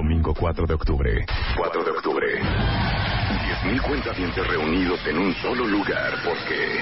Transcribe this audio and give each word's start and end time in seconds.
Domingo 0.00 0.32
4 0.32 0.66
de 0.66 0.72
octubre. 0.72 1.26
4 1.58 1.84
de 1.84 1.90
octubre. 1.90 2.26
10.000 2.40 3.82
cuentavientes 3.82 4.46
reunidos 4.46 4.98
en 5.06 5.18
un 5.18 5.34
solo 5.34 5.66
lugar 5.66 6.14
porque... 6.24 6.80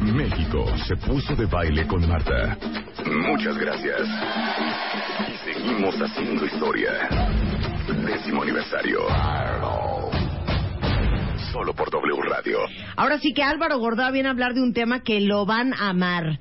México 0.00 0.64
se 0.88 0.96
puso 0.96 1.36
de 1.36 1.44
baile 1.44 1.86
con 1.86 2.08
Marta. 2.08 2.56
Muchas 3.04 3.58
gracias. 3.58 4.00
Y 5.28 5.52
seguimos 5.52 5.94
haciendo 5.96 6.46
historia. 6.46 6.92
Décimo 8.06 8.40
aniversario. 8.40 9.00
Solo 11.52 11.74
por 11.74 11.90
W 11.90 12.22
Radio. 12.22 12.60
Ahora 12.96 13.18
sí 13.18 13.34
que 13.34 13.42
Álvaro 13.42 13.78
Gordá 13.78 14.10
viene 14.10 14.28
a 14.28 14.32
hablar 14.32 14.54
de 14.54 14.62
un 14.62 14.72
tema 14.72 15.02
que 15.02 15.20
lo 15.20 15.44
van 15.44 15.74
a 15.74 15.90
amar. 15.90 16.40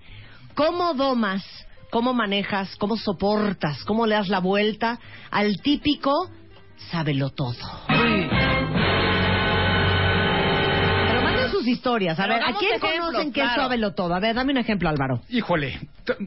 ¿Cómo 0.56 0.94
domas, 0.94 1.44
cómo 1.90 2.14
manejas, 2.14 2.78
cómo 2.78 2.96
soportas, 2.96 3.84
cómo 3.84 4.08
le 4.08 4.16
das 4.16 4.30
la 4.30 4.40
vuelta 4.40 5.00
al 5.30 5.58
típico 5.62 6.30
sábelo 6.92 7.30
todo? 7.30 7.58
Sus 11.62 11.70
historias. 11.70 12.20
A 12.20 12.24
Pero 12.24 12.36
ver, 12.36 12.44
¿a 12.44 12.54
quién 12.58 12.74
ejemplos, 12.76 13.06
conocen 13.08 13.32
que 13.34 13.40
es 13.42 13.46
claro. 13.48 13.62
sábelo 13.64 13.94
todo? 13.94 14.14
A 14.14 14.20
ver, 14.20 14.36
dame 14.36 14.52
un 14.52 14.58
ejemplo, 14.58 14.90
Álvaro. 14.90 15.22
Híjole, 15.30 15.80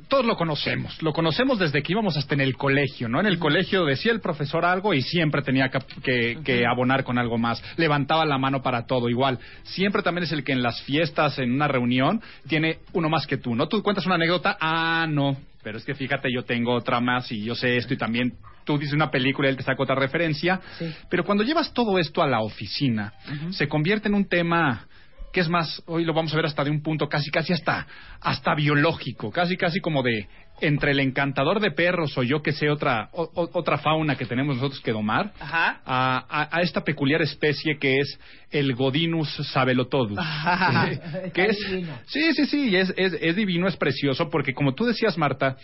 todos 0.08 0.24
lo 0.24 0.36
conocemos. 0.36 1.02
Lo 1.02 1.12
conocemos 1.12 1.58
desde 1.58 1.82
que 1.82 1.92
íbamos 1.92 2.16
hasta 2.16 2.34
en 2.34 2.41
el 2.41 2.56
colegio, 2.56 3.08
¿no? 3.08 3.20
En 3.20 3.26
el 3.26 3.38
colegio 3.38 3.84
decía 3.84 4.12
el 4.12 4.20
profesor 4.20 4.64
algo 4.64 4.94
y 4.94 5.02
siempre 5.02 5.42
tenía 5.42 5.68
que, 5.70 5.78
que- 6.02 6.38
que 6.44 6.66
abonar 6.66 7.04
con 7.04 7.18
algo 7.18 7.38
más. 7.38 7.62
Levantaba 7.76 8.24
la 8.24 8.38
mano 8.38 8.62
para 8.62 8.86
todo, 8.86 9.08
igual. 9.08 9.38
Siempre 9.64 10.02
también 10.02 10.24
es 10.24 10.32
el 10.32 10.44
que 10.44 10.52
en 10.52 10.62
las 10.62 10.80
fiestas, 10.82 11.38
en 11.38 11.52
una 11.52 11.69
reunión, 11.69 12.22
tiene 12.48 12.78
uno 12.92 13.08
más 13.08 13.26
que 13.26 13.36
tú, 13.36 13.54
¿no? 13.54 13.69
Tú 13.69 13.82
cuentas 13.82 14.06
una 14.06 14.14
anécdota, 14.16 14.56
ah, 14.60 15.06
no. 15.08 15.36
Pero 15.62 15.78
es 15.78 15.84
que 15.84 15.94
fíjate, 15.94 16.28
yo 16.32 16.44
tengo 16.44 16.74
otra 16.74 17.00
más 17.00 17.32
y 17.32 17.42
yo 17.42 17.54
sé 17.54 17.76
esto 17.78 17.94
y 17.94 17.96
también 17.96 18.34
tú 18.66 18.76
dices 18.78 18.92
una 18.94 19.10
película 19.10 19.48
y 19.48 19.50
él 19.50 19.56
te 19.56 19.62
saca 19.62 19.82
otra 19.82 19.94
referencia. 19.94 20.60
Pero 21.08 21.24
cuando 21.24 21.42
llevas 21.42 21.72
todo 21.72 21.98
esto 21.98 22.22
a 22.22 22.26
la 22.26 22.41
oficina, 22.41 23.14
se 23.50 23.66
convierte 23.66 24.08
en 24.08 24.14
un 24.14 24.28
tema 24.28 24.86
que 25.34 25.40
es 25.40 25.48
más, 25.48 25.82
hoy 25.86 26.04
lo 26.04 26.14
vamos 26.14 26.32
a 26.32 26.36
ver 26.36 26.46
hasta 26.46 26.62
de 26.62 26.70
un 26.70 26.80
punto 26.80 27.08
casi, 27.08 27.28
casi 27.30 27.52
hasta, 27.52 27.86
hasta 28.20 28.54
biológico, 28.54 29.30
casi, 29.32 29.56
casi 29.56 29.80
como 29.80 30.02
de 30.04 30.28
entre 30.60 30.92
el 30.92 31.00
encantador 31.00 31.58
de 31.58 31.72
perros 31.72 32.16
o 32.16 32.22
yo 32.22 32.41
que 32.41 32.52
sé 32.52 32.70
otra, 32.70 33.08
o- 33.12 33.28
otra 33.52 33.76
fauna 33.78 34.14
que 34.16 34.26
tenemos 34.26 34.54
nosotros 34.56 34.80
que 34.80 34.92
domar, 34.92 35.32
Ajá. 35.41 35.80
a, 35.84 36.24
a- 36.42 36.48
a 36.56 36.62
esta 36.62 36.84
peculiar 36.84 37.20
especie 37.22 37.76
que 37.80 37.98
es 37.98 38.18
el 38.52 38.74
Godinus 38.76 39.28
sabelotodus. 39.52 40.20
que 41.34 41.46
es, 41.46 41.58
sí, 42.06 42.32
sí, 42.34 42.46
sí, 42.46 42.76
es, 42.76 42.94
es, 42.96 43.14
es 43.20 43.34
divino, 43.34 43.66
es 43.66 43.76
precioso, 43.76 44.30
porque 44.30 44.54
como 44.54 44.74
tú 44.74 44.84
decías, 44.84 45.19
Marta, 45.19 45.56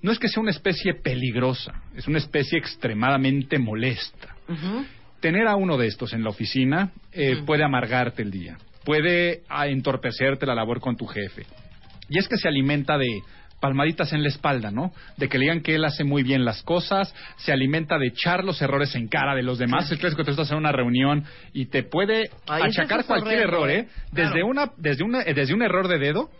no 0.00 0.10
es 0.10 0.18
que 0.18 0.28
sea 0.28 0.40
una 0.40 0.52
especie 0.52 0.94
peligrosa, 0.94 1.82
es 1.94 2.08
una 2.08 2.16
especie 2.16 2.58
extremadamente 2.58 3.58
molesta. 3.58 4.34
Tener 5.20 5.46
a 5.48 5.56
uno 5.56 5.76
de 5.76 5.88
estos 5.88 6.14
en 6.14 6.22
la 6.24 6.30
oficina 6.30 6.92
eh, 7.12 7.42
puede 7.44 7.64
amargarte 7.64 8.22
el 8.22 8.30
día, 8.30 8.56
puede 8.88 9.42
ah, 9.50 9.66
entorpecerte 9.66 10.46
la 10.46 10.54
labor 10.54 10.80
con 10.80 10.96
tu 10.96 11.04
jefe. 11.04 11.44
Y 12.08 12.16
es 12.18 12.26
que 12.26 12.38
se 12.38 12.48
alimenta 12.48 12.96
de 12.96 13.20
palmaditas 13.60 14.14
en 14.14 14.22
la 14.22 14.30
espalda, 14.30 14.70
¿no? 14.70 14.94
De 15.18 15.28
que 15.28 15.36
le 15.36 15.42
digan 15.42 15.60
que 15.60 15.74
él 15.74 15.84
hace 15.84 16.04
muy 16.04 16.22
bien 16.22 16.42
las 16.46 16.62
cosas, 16.62 17.14
se 17.36 17.52
alimenta 17.52 17.98
de 17.98 18.06
echar 18.06 18.44
los 18.44 18.62
errores 18.62 18.94
en 18.94 19.06
cara 19.08 19.34
de 19.34 19.42
los 19.42 19.58
demás. 19.58 19.92
Es 19.92 19.98
que 19.98 20.24
tú 20.24 20.30
estás 20.30 20.50
en 20.52 20.56
una 20.56 20.72
reunión 20.72 21.24
y 21.52 21.66
te 21.66 21.82
puede 21.82 22.30
achacar 22.46 23.04
cualquier 23.04 23.40
error, 23.40 23.68
¿eh? 23.68 23.88
Desde 24.10 24.30
Claro. 24.30 24.46
una, 24.46 24.72
desde 24.78 25.04
una, 25.04 25.20
eh, 25.20 25.34
desde 25.34 25.52
un 25.52 25.60
error 25.60 25.86
de 25.86 25.98
dedo 25.98 26.30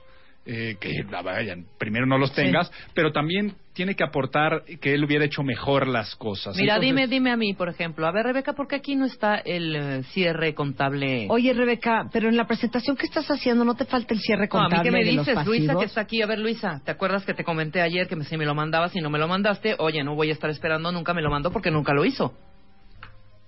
eh, 0.50 0.76
que 0.80 1.04
ah, 1.12 1.20
vaya, 1.20 1.54
primero 1.78 2.06
no 2.06 2.16
los 2.16 2.32
tengas, 2.32 2.70
pero 2.94 3.12
también 3.12 3.54
tiene 3.74 3.94
que 3.94 4.02
aportar 4.02 4.64
que 4.80 4.94
él 4.94 5.04
hubiera 5.04 5.24
hecho 5.26 5.42
mejor 5.42 5.86
las 5.86 6.16
cosas. 6.16 6.56
Mira, 6.56 6.76
Entonces- 6.76 6.88
dime, 6.96 7.06
dime 7.06 7.30
a 7.30 7.36
mí, 7.36 7.52
por 7.52 7.68
ejemplo. 7.68 8.06
A 8.06 8.10
ver, 8.12 8.24
Rebeca, 8.24 8.54
¿por 8.54 8.66
qué 8.66 8.76
aquí 8.76 8.96
no 8.96 9.04
está 9.04 9.36
el 9.36 9.76
eh, 9.76 10.02
cierre 10.04 10.54
contable? 10.54 11.26
Oye, 11.28 11.52
Rebeca, 11.52 12.08
pero 12.10 12.28
en 12.30 12.36
la 12.38 12.46
presentación 12.46 12.96
que 12.96 13.04
estás 13.06 13.26
haciendo 13.30 13.64
no 13.64 13.74
te 13.74 13.84
falta 13.84 14.14
el 14.14 14.20
cierre 14.20 14.48
No, 14.50 14.58
a 14.58 14.62
contable 14.62 14.78
mí 14.78 14.84
que 14.84 15.04
me 15.04 15.10
dices, 15.18 15.46
Luisa, 15.46 15.74
que 15.78 15.84
está 15.84 16.00
aquí. 16.00 16.22
A 16.22 16.26
ver, 16.26 16.38
Luisa, 16.38 16.80
¿te 16.82 16.90
acuerdas 16.90 17.26
que 17.26 17.34
te 17.34 17.44
comenté 17.44 17.82
ayer 17.82 18.08
que 18.08 18.16
me- 18.16 18.24
si 18.24 18.36
me 18.38 18.46
lo 18.46 18.54
mandabas 18.54 18.96
y 18.96 19.00
no 19.00 19.10
me 19.10 19.18
lo 19.18 19.28
mandaste? 19.28 19.76
Oye, 19.78 20.02
no 20.02 20.14
voy 20.14 20.30
a 20.30 20.32
estar 20.32 20.48
esperando, 20.48 20.90
nunca 20.90 21.12
me 21.12 21.20
lo 21.20 21.30
mandó 21.30 21.52
porque 21.52 21.70
nunca 21.70 21.92
lo 21.92 22.06
hizo. 22.06 22.32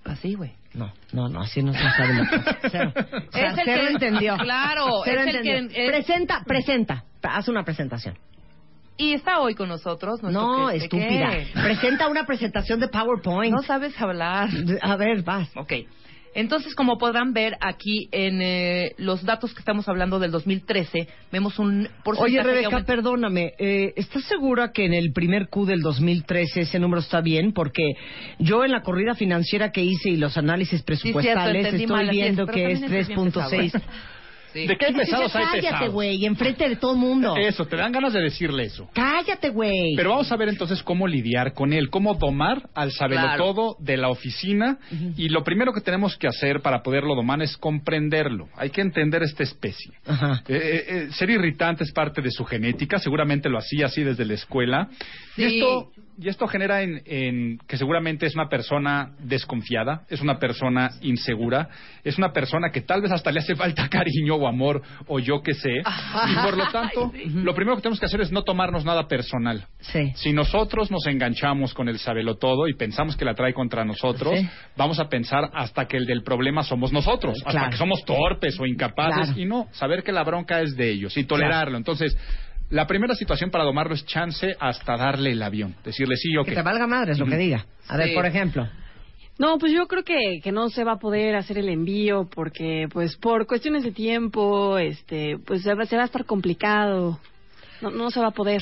Así, 0.05 0.33
güey. 0.35 0.51
No, 0.73 0.91
no, 1.11 1.27
no, 1.29 1.41
así 1.41 1.61
no 1.61 1.73
se 1.73 1.79
sabe 1.79 2.21
Cero. 2.71 2.93
O 2.95 3.31
sea, 3.31 3.51
Es 3.51 3.57
el 3.57 3.65
cero 3.65 3.81
que- 3.87 3.93
entendió. 3.93 4.37
Claro, 4.37 4.87
Cero 5.03 5.21
es 5.25 5.35
el 5.35 5.41
que- 5.41 5.57
es- 5.85 5.89
Presenta, 5.91 6.43
presenta. 6.45 7.03
Haz 7.21 7.47
una 7.49 7.63
presentación. 7.63 8.17
Y 8.97 9.13
está 9.13 9.39
hoy 9.39 9.53
con 9.55 9.67
nosotros. 9.69 10.21
No, 10.23 10.67
que- 10.69 10.77
estúpida. 10.77 11.31
¿qué? 11.31 11.47
Presenta 11.53 12.07
una 12.07 12.25
presentación 12.25 12.79
de 12.79 12.87
PowerPoint. 12.87 13.53
No 13.53 13.63
sabes 13.63 13.99
hablar. 14.01 14.49
A 14.81 14.95
ver, 14.95 15.23
vas. 15.23 15.49
Ok. 15.55 15.73
Entonces, 16.33 16.75
como 16.75 16.97
podrán 16.97 17.33
ver 17.33 17.57
aquí 17.59 18.07
en 18.11 18.41
eh, 18.41 18.93
los 18.97 19.23
datos 19.23 19.53
que 19.53 19.59
estamos 19.59 19.87
hablando 19.89 20.19
del 20.19 20.31
2013, 20.31 21.07
vemos 21.31 21.59
un 21.59 21.89
porcentaje 22.03 22.39
Oye, 22.39 22.43
Rebeca, 22.43 22.83
perdóname. 22.85 23.53
eh, 23.57 23.93
¿Estás 23.97 24.23
segura 24.25 24.71
que 24.71 24.85
en 24.85 24.93
el 24.93 25.11
primer 25.11 25.49
Q 25.49 25.65
del 25.65 25.81
2013 25.81 26.61
ese 26.61 26.79
número 26.79 27.01
está 27.01 27.21
bien? 27.21 27.51
Porque 27.51 27.83
yo 28.39 28.63
en 28.63 28.71
la 28.71 28.81
corrida 28.81 29.13
financiera 29.15 29.71
que 29.71 29.83
hice 29.83 30.09
y 30.09 30.17
los 30.17 30.37
análisis 30.37 30.81
presupuestales 30.83 31.65
estoy 31.65 31.87
mal, 31.87 32.05
es, 32.05 32.11
viendo 32.11 32.45
pero 32.45 32.55
que 32.55 32.71
es 32.71 32.79
también 32.79 33.01
es 33.01 33.07
bien 33.07 33.19
3.6. 33.19 33.81
Sí. 34.53 34.67
¿De 34.67 34.77
qué 34.77 34.87
dices, 34.87 35.05
pesados 35.05 35.35
hay 35.35 35.43
Cállate, 35.43 35.61
pesados? 35.61 35.93
güey, 35.93 36.25
enfrente 36.25 36.67
de 36.67 36.75
todo 36.75 36.93
el 36.93 36.97
mundo. 36.99 37.35
Eso, 37.37 37.65
te 37.65 37.75
dan 37.75 37.91
ganas 37.91 38.13
de 38.13 38.21
decirle 38.21 38.63
eso. 38.65 38.89
Cállate, 38.93 39.49
güey. 39.49 39.95
Pero 39.95 40.11
vamos 40.11 40.31
a 40.31 40.35
ver 40.35 40.49
entonces 40.49 40.83
cómo 40.83 41.07
lidiar 41.07 41.53
con 41.53 41.73
él, 41.73 41.89
cómo 41.89 42.15
domar 42.15 42.69
al 42.73 42.91
sabelotodo 42.91 43.75
de 43.79 43.97
la 43.97 44.09
oficina. 44.09 44.77
Y 45.17 45.29
lo 45.29 45.43
primero 45.43 45.73
que 45.73 45.81
tenemos 45.81 46.17
que 46.17 46.27
hacer 46.27 46.61
para 46.61 46.83
poderlo 46.83 47.15
domar 47.15 47.41
es 47.41 47.57
comprenderlo. 47.57 48.49
Hay 48.55 48.69
que 48.69 48.81
entender 48.81 49.23
esta 49.23 49.43
especie. 49.43 49.93
Ajá. 50.05 50.43
Eh, 50.47 50.85
eh, 50.87 51.07
ser 51.11 51.29
irritante 51.29 51.83
es 51.83 51.91
parte 51.91 52.21
de 52.21 52.31
su 52.31 52.45
genética, 52.45 52.99
seguramente 52.99 53.49
lo 53.49 53.57
hacía 53.57 53.85
así 53.85 54.03
desde 54.03 54.25
la 54.25 54.33
escuela. 54.33 54.89
Y 55.37 55.43
esto, 55.43 55.91
y 56.19 56.27
esto 56.27 56.45
genera 56.47 56.81
en, 56.81 57.01
en 57.05 57.57
que 57.67 57.77
seguramente 57.77 58.25
es 58.25 58.35
una 58.35 58.49
persona 58.49 59.13
desconfiada, 59.19 60.03
es 60.09 60.21
una 60.21 60.39
persona 60.39 60.91
insegura, 61.01 61.69
es 62.03 62.17
una 62.17 62.33
persona 62.33 62.69
que 62.71 62.81
tal 62.81 63.01
vez 63.01 63.11
hasta 63.11 63.31
le 63.31 63.39
hace 63.39 63.55
falta 63.55 63.87
cariño 63.89 64.37
o 64.41 64.47
amor 64.47 64.81
o 65.07 65.19
yo 65.19 65.41
qué 65.41 65.53
sé. 65.53 65.69
Y 65.79 66.35
por 66.43 66.57
lo 66.57 66.67
tanto, 66.71 67.11
lo 67.33 67.53
primero 67.55 67.75
que 67.77 67.81
tenemos 67.83 67.99
que 67.99 68.05
hacer 68.05 68.21
es 68.21 68.31
no 68.31 68.43
tomarnos 68.43 68.83
nada 68.85 69.07
personal. 69.07 69.65
Sí. 69.79 70.11
Si 70.15 70.33
nosotros 70.33 70.91
nos 70.91 71.05
enganchamos 71.07 71.73
con 71.73 71.87
el 71.89 71.99
sabelotodo 71.99 72.67
y 72.67 72.73
pensamos 72.75 73.15
que 73.15 73.25
la 73.25 73.33
trae 73.35 73.53
contra 73.53 73.85
nosotros, 73.85 74.37
Sí. 74.39 74.49
vamos 74.77 74.99
a 74.99 75.09
pensar 75.09 75.49
hasta 75.53 75.85
que 75.85 75.97
el 75.97 76.05
del 76.05 76.23
problema 76.23 76.63
somos 76.63 76.91
nosotros, 76.91 77.37
hasta 77.39 77.51
Claro. 77.51 77.69
que 77.71 77.77
somos 77.77 78.03
torpes 78.05 78.59
o 78.59 78.65
incapaces 78.65 79.27
Claro. 79.27 79.39
y 79.41 79.45
no, 79.45 79.67
saber 79.71 80.03
que 80.03 80.11
la 80.11 80.23
bronca 80.23 80.61
es 80.61 80.75
de 80.75 80.89
ellos 80.91 81.15
y 81.17 81.23
tolerarlo. 81.25 81.77
Entonces, 81.77 82.17
la 82.69 82.87
primera 82.87 83.15
situación 83.15 83.49
para 83.51 83.63
domarlo 83.65 83.93
es 83.93 84.05
chance 84.05 84.55
hasta 84.59 84.95
darle 84.95 85.31
el 85.31 85.43
avión, 85.43 85.75
decirle 85.83 86.15
sí 86.15 86.35
o 86.37 86.43
Que 86.43 86.51
qué. 86.51 86.55
te 86.55 86.61
valga 86.61 86.87
madre, 86.87 87.11
es 87.11 87.19
lo 87.19 87.25
que 87.25 87.35
diga. 87.37 87.65
A 87.89 87.97
ver, 87.97 88.13
por 88.13 88.25
ejemplo. 88.25 88.67
No, 89.41 89.57
pues 89.57 89.73
yo 89.73 89.87
creo 89.87 90.03
que, 90.03 90.39
que 90.43 90.51
no 90.51 90.69
se 90.69 90.83
va 90.83 90.91
a 90.91 90.99
poder 90.99 91.35
hacer 91.35 91.57
el 91.57 91.67
envío 91.67 92.29
porque, 92.29 92.87
pues, 92.93 93.17
por 93.17 93.47
cuestiones 93.47 93.83
de 93.83 93.91
tiempo, 93.91 94.77
este, 94.77 95.39
pues 95.39 95.63
se 95.63 95.73
va, 95.73 95.83
se 95.87 95.95
va 95.95 96.03
a 96.03 96.05
estar 96.05 96.25
complicado. 96.25 97.17
No, 97.81 97.89
no 97.89 98.11
se 98.11 98.19
va 98.19 98.27
a 98.27 98.33
poder. 98.35 98.61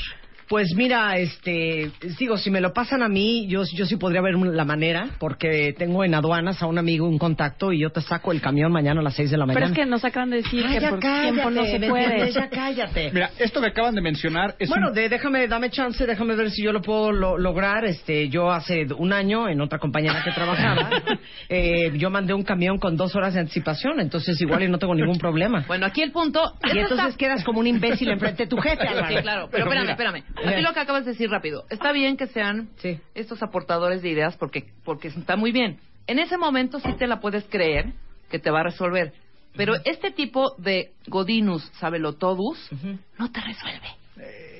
Pues 0.50 0.74
mira, 0.76 1.16
este, 1.20 1.92
digo, 2.18 2.36
si 2.38 2.50
me 2.50 2.60
lo 2.60 2.74
pasan 2.74 3.04
a 3.04 3.08
mí, 3.08 3.46
yo, 3.48 3.62
yo 3.72 3.86
sí 3.86 3.98
podría 3.98 4.20
ver 4.22 4.34
la 4.34 4.66
manera, 4.66 5.10
porque 5.20 5.76
tengo 5.78 6.04
en 6.04 6.16
aduanas 6.16 6.60
a 6.64 6.66
un 6.66 6.80
amigo 6.80 7.08
un 7.08 7.20
contacto 7.20 7.72
y 7.72 7.82
yo 7.82 7.92
te 7.92 8.02
saco 8.02 8.32
el 8.32 8.42
camión 8.42 8.72
mañana 8.72 9.00
a 9.00 9.04
las 9.04 9.14
6 9.14 9.30
de 9.30 9.38
la 9.38 9.46
mañana. 9.46 9.60
Pero 9.68 9.72
es 9.74 9.78
que 9.80 9.86
nos 9.86 10.04
acaban 10.04 10.32
de 10.32 10.38
decir 10.38 10.66
Ay, 10.68 10.74
que 10.76 10.80
ya 10.82 10.90
por 10.90 11.00
cállate, 11.02 11.32
tiempo 11.32 11.52
no 11.52 11.66
se 11.66 11.78
¿me 11.80 11.88
puede. 11.88 12.32
Ya 12.32 12.50
cállate. 12.50 13.12
Mira, 13.14 13.30
esto 13.38 13.62
que 13.62 13.68
acaban 13.68 13.94
de 13.94 14.02
mencionar 14.02 14.56
es 14.58 14.70
bueno, 14.70 14.88
un- 14.88 14.94
de- 14.96 15.08
déjame, 15.08 15.48
dame 15.48 15.70
chance, 15.70 16.04
déjame 16.08 16.36
ver 16.36 16.50
si 16.50 16.64
yo 16.64 16.74
lo 16.74 16.82
puedo 16.82 17.12
lo- 17.12 17.38
lograr. 17.38 17.86
Este, 17.86 18.28
yo 18.30 18.50
hace 18.52 18.88
un 18.98 19.14
año 19.14 19.48
en 19.48 19.62
otra 19.62 19.78
compañía 19.78 20.10
en 20.12 20.18
la 20.18 20.24
que 20.24 20.32
trabajaba, 20.32 20.90
eh, 21.50 21.92
yo 21.96 22.10
mandé 22.10 22.34
un 22.34 22.44
camión 22.44 22.80
con 22.80 22.98
dos 22.98 23.16
horas 23.16 23.36
de 23.36 23.42
anticipación, 23.42 24.00
entonces 24.00 24.42
igual 24.42 24.64
y 24.64 24.68
no 24.68 24.80
tengo 24.80 24.96
ningún 24.96 25.20
problema. 25.20 25.64
Bueno, 25.68 25.86
aquí 25.86 26.02
el 26.02 26.12
punto... 26.12 26.42
Y 26.74 26.78
entonces 26.80 27.06
está- 27.10 27.18
quedas 27.18 27.44
como 27.44 27.60
un 27.60 27.68
imbécil 27.68 28.10
enfrente 28.10 28.44
de 28.46 28.50
tu 28.50 28.58
jefe. 28.58 28.80
Sí, 29.10 29.16
claro, 29.22 29.48
pero, 29.52 29.66
Pero 29.70 29.82
espérame, 29.82 29.82
mira. 29.82 29.92
espérame. 29.94 30.24
Aquí 30.46 30.62
lo 30.62 30.74
que 30.74 30.80
acabas 30.80 31.06
de 31.06 31.12
decir 31.12 31.30
rápido. 31.30 31.66
Está 31.70 31.92
bien 31.92 32.18
que 32.18 32.28
sean 32.28 32.70
Sí. 32.78 33.00
estos 33.16 33.42
aportadores 33.44 34.02
de 34.02 34.10
ideas 34.10 34.38
porque, 34.38 34.66
porque 34.84 35.10
está 35.10 35.36
muy 35.36 35.52
bien. 35.52 35.80
En 36.08 36.20
ese 36.20 36.38
momento 36.38 36.80
sí 36.80 36.94
te 36.98 37.08
la 37.08 37.20
puedes 37.20 37.44
creer 37.46 37.94
que 38.30 38.40
te 38.40 38.50
va 38.52 38.62
a 38.62 38.64
resolver. 38.64 39.14
Pero 39.56 39.74
este 39.86 40.12
tipo 40.12 40.56
de 40.58 40.92
Godinus 41.08 41.64
sabelotodus 41.80 42.70
no 43.18 43.32
te 43.32 43.42
resuelve. 43.42 43.88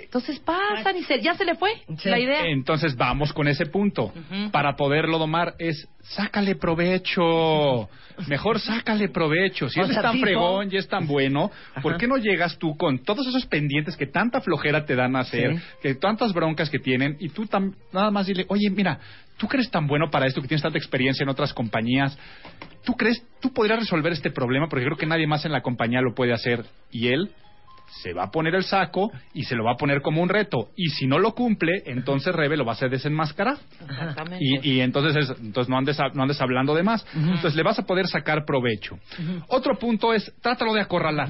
Entonces 0.10 0.40
pasan 0.40 0.98
y 0.98 1.04
se, 1.04 1.22
ya 1.22 1.36
se 1.36 1.46
le 1.46 1.54
fue 1.54 1.70
Sí. 2.00 2.10
la 2.10 2.18
idea. 2.18 2.48
Entonces 2.48 2.96
vamos 2.96 3.32
con 3.32 3.48
ese 3.48 3.68
punto. 3.68 4.12
Para 4.52 4.76
poderlo 4.76 5.20
domar 5.20 5.54
es 5.60 5.88
sácale 6.02 6.56
provecho. 6.56 7.88
Mejor 8.28 8.60
sácale 8.60 9.10
provecho. 9.10 9.70
Si 9.70 9.80
O 9.80 9.84
él 9.84 9.92
es 9.92 10.02
tan 10.02 10.14
tipo- 10.14 10.26
fregón 10.26 10.70
y 10.72 10.78
es 10.78 10.88
tan 10.88 11.06
bueno, 11.08 11.52
¿por 11.84 11.98
qué 11.98 12.08
no 12.08 12.18
llegas 12.18 12.58
tú 12.58 12.76
con 12.76 13.00
todos 13.04 13.28
esos 13.28 13.46
pendientes 13.46 13.96
que 13.96 14.08
tanta 14.08 14.42
flojera 14.42 14.84
te 14.86 14.96
dan 14.96 15.16
a 15.16 15.20
hacer, 15.20 15.56
Sí. 15.56 15.62
que 15.84 15.94
tantas 15.96 16.34
broncas 16.34 16.70
que 16.72 16.80
tienen, 16.80 17.16
y 17.20 17.30
tú 17.30 17.46
tam- 17.46 17.76
nada 17.94 18.10
más 18.12 18.26
dile, 18.26 18.46
oye, 18.50 18.70
mira, 18.72 19.00
tú 19.38 19.48
que 19.48 19.58
eres 19.58 19.70
tan 19.70 19.86
bueno 19.88 20.10
para 20.10 20.26
esto, 20.26 20.42
que 20.42 20.48
tienes 20.48 20.64
tanta 20.64 20.78
experiencia 20.80 21.24
en 21.24 21.30
otras 21.30 21.54
compañías, 21.54 22.18
¿tú 22.84 22.94
crees, 22.96 23.24
tú 23.42 23.54
podrías 23.54 23.80
resolver 23.80 24.12
este 24.12 24.32
problema? 24.32 24.68
Porque 24.70 24.86
creo 24.86 24.98
que 24.98 25.06
nadie 25.06 25.28
más 25.28 25.46
en 25.46 25.52
la 25.54 25.62
compañía 25.62 26.02
lo 26.02 26.14
puede 26.16 26.34
hacer. 26.34 26.66
Y 26.92 27.08
él 27.10 27.30
se 28.02 28.14
va 28.14 28.24
a 28.24 28.32
poner 28.32 28.56
el 28.56 28.64
saco 28.64 29.12
y 29.34 29.44
se 29.44 29.56
lo 29.56 29.64
va 29.66 29.74
a 29.74 29.76
poner 29.78 30.02
como 30.02 30.22
un 30.22 30.30
reto. 30.30 30.70
Y 30.76 30.90
si 30.90 31.08
no 31.08 31.20
lo 31.20 31.34
cumple, 31.34 31.84
entonces 31.86 32.34
Rebe 32.34 32.56
lo 32.58 32.66
va 32.66 32.72
a 32.72 32.76
hacer 32.76 32.90
desenmascarar. 32.90 33.58
Exactamente. 33.82 34.38
Y, 34.44 34.74
y 34.76 34.82
entonces, 34.82 35.16
es- 35.30 35.40
entonces 35.40 35.70
no, 35.70 35.78
andes, 35.78 35.98
no 36.14 36.24
andes 36.24 36.40
hablando 36.42 36.76
de 36.76 36.84
más. 36.84 37.06
Entonces 37.16 37.56
le 37.56 37.64
vas 37.64 37.80
a 37.80 37.84
poder 37.86 38.08
sacar 38.08 38.46
provecho. 38.46 38.98
Otro 39.48 39.78
punto 39.78 40.14
es, 40.14 40.32
trátalo 40.42 40.74
de 40.74 40.82
acorralar. 40.82 41.30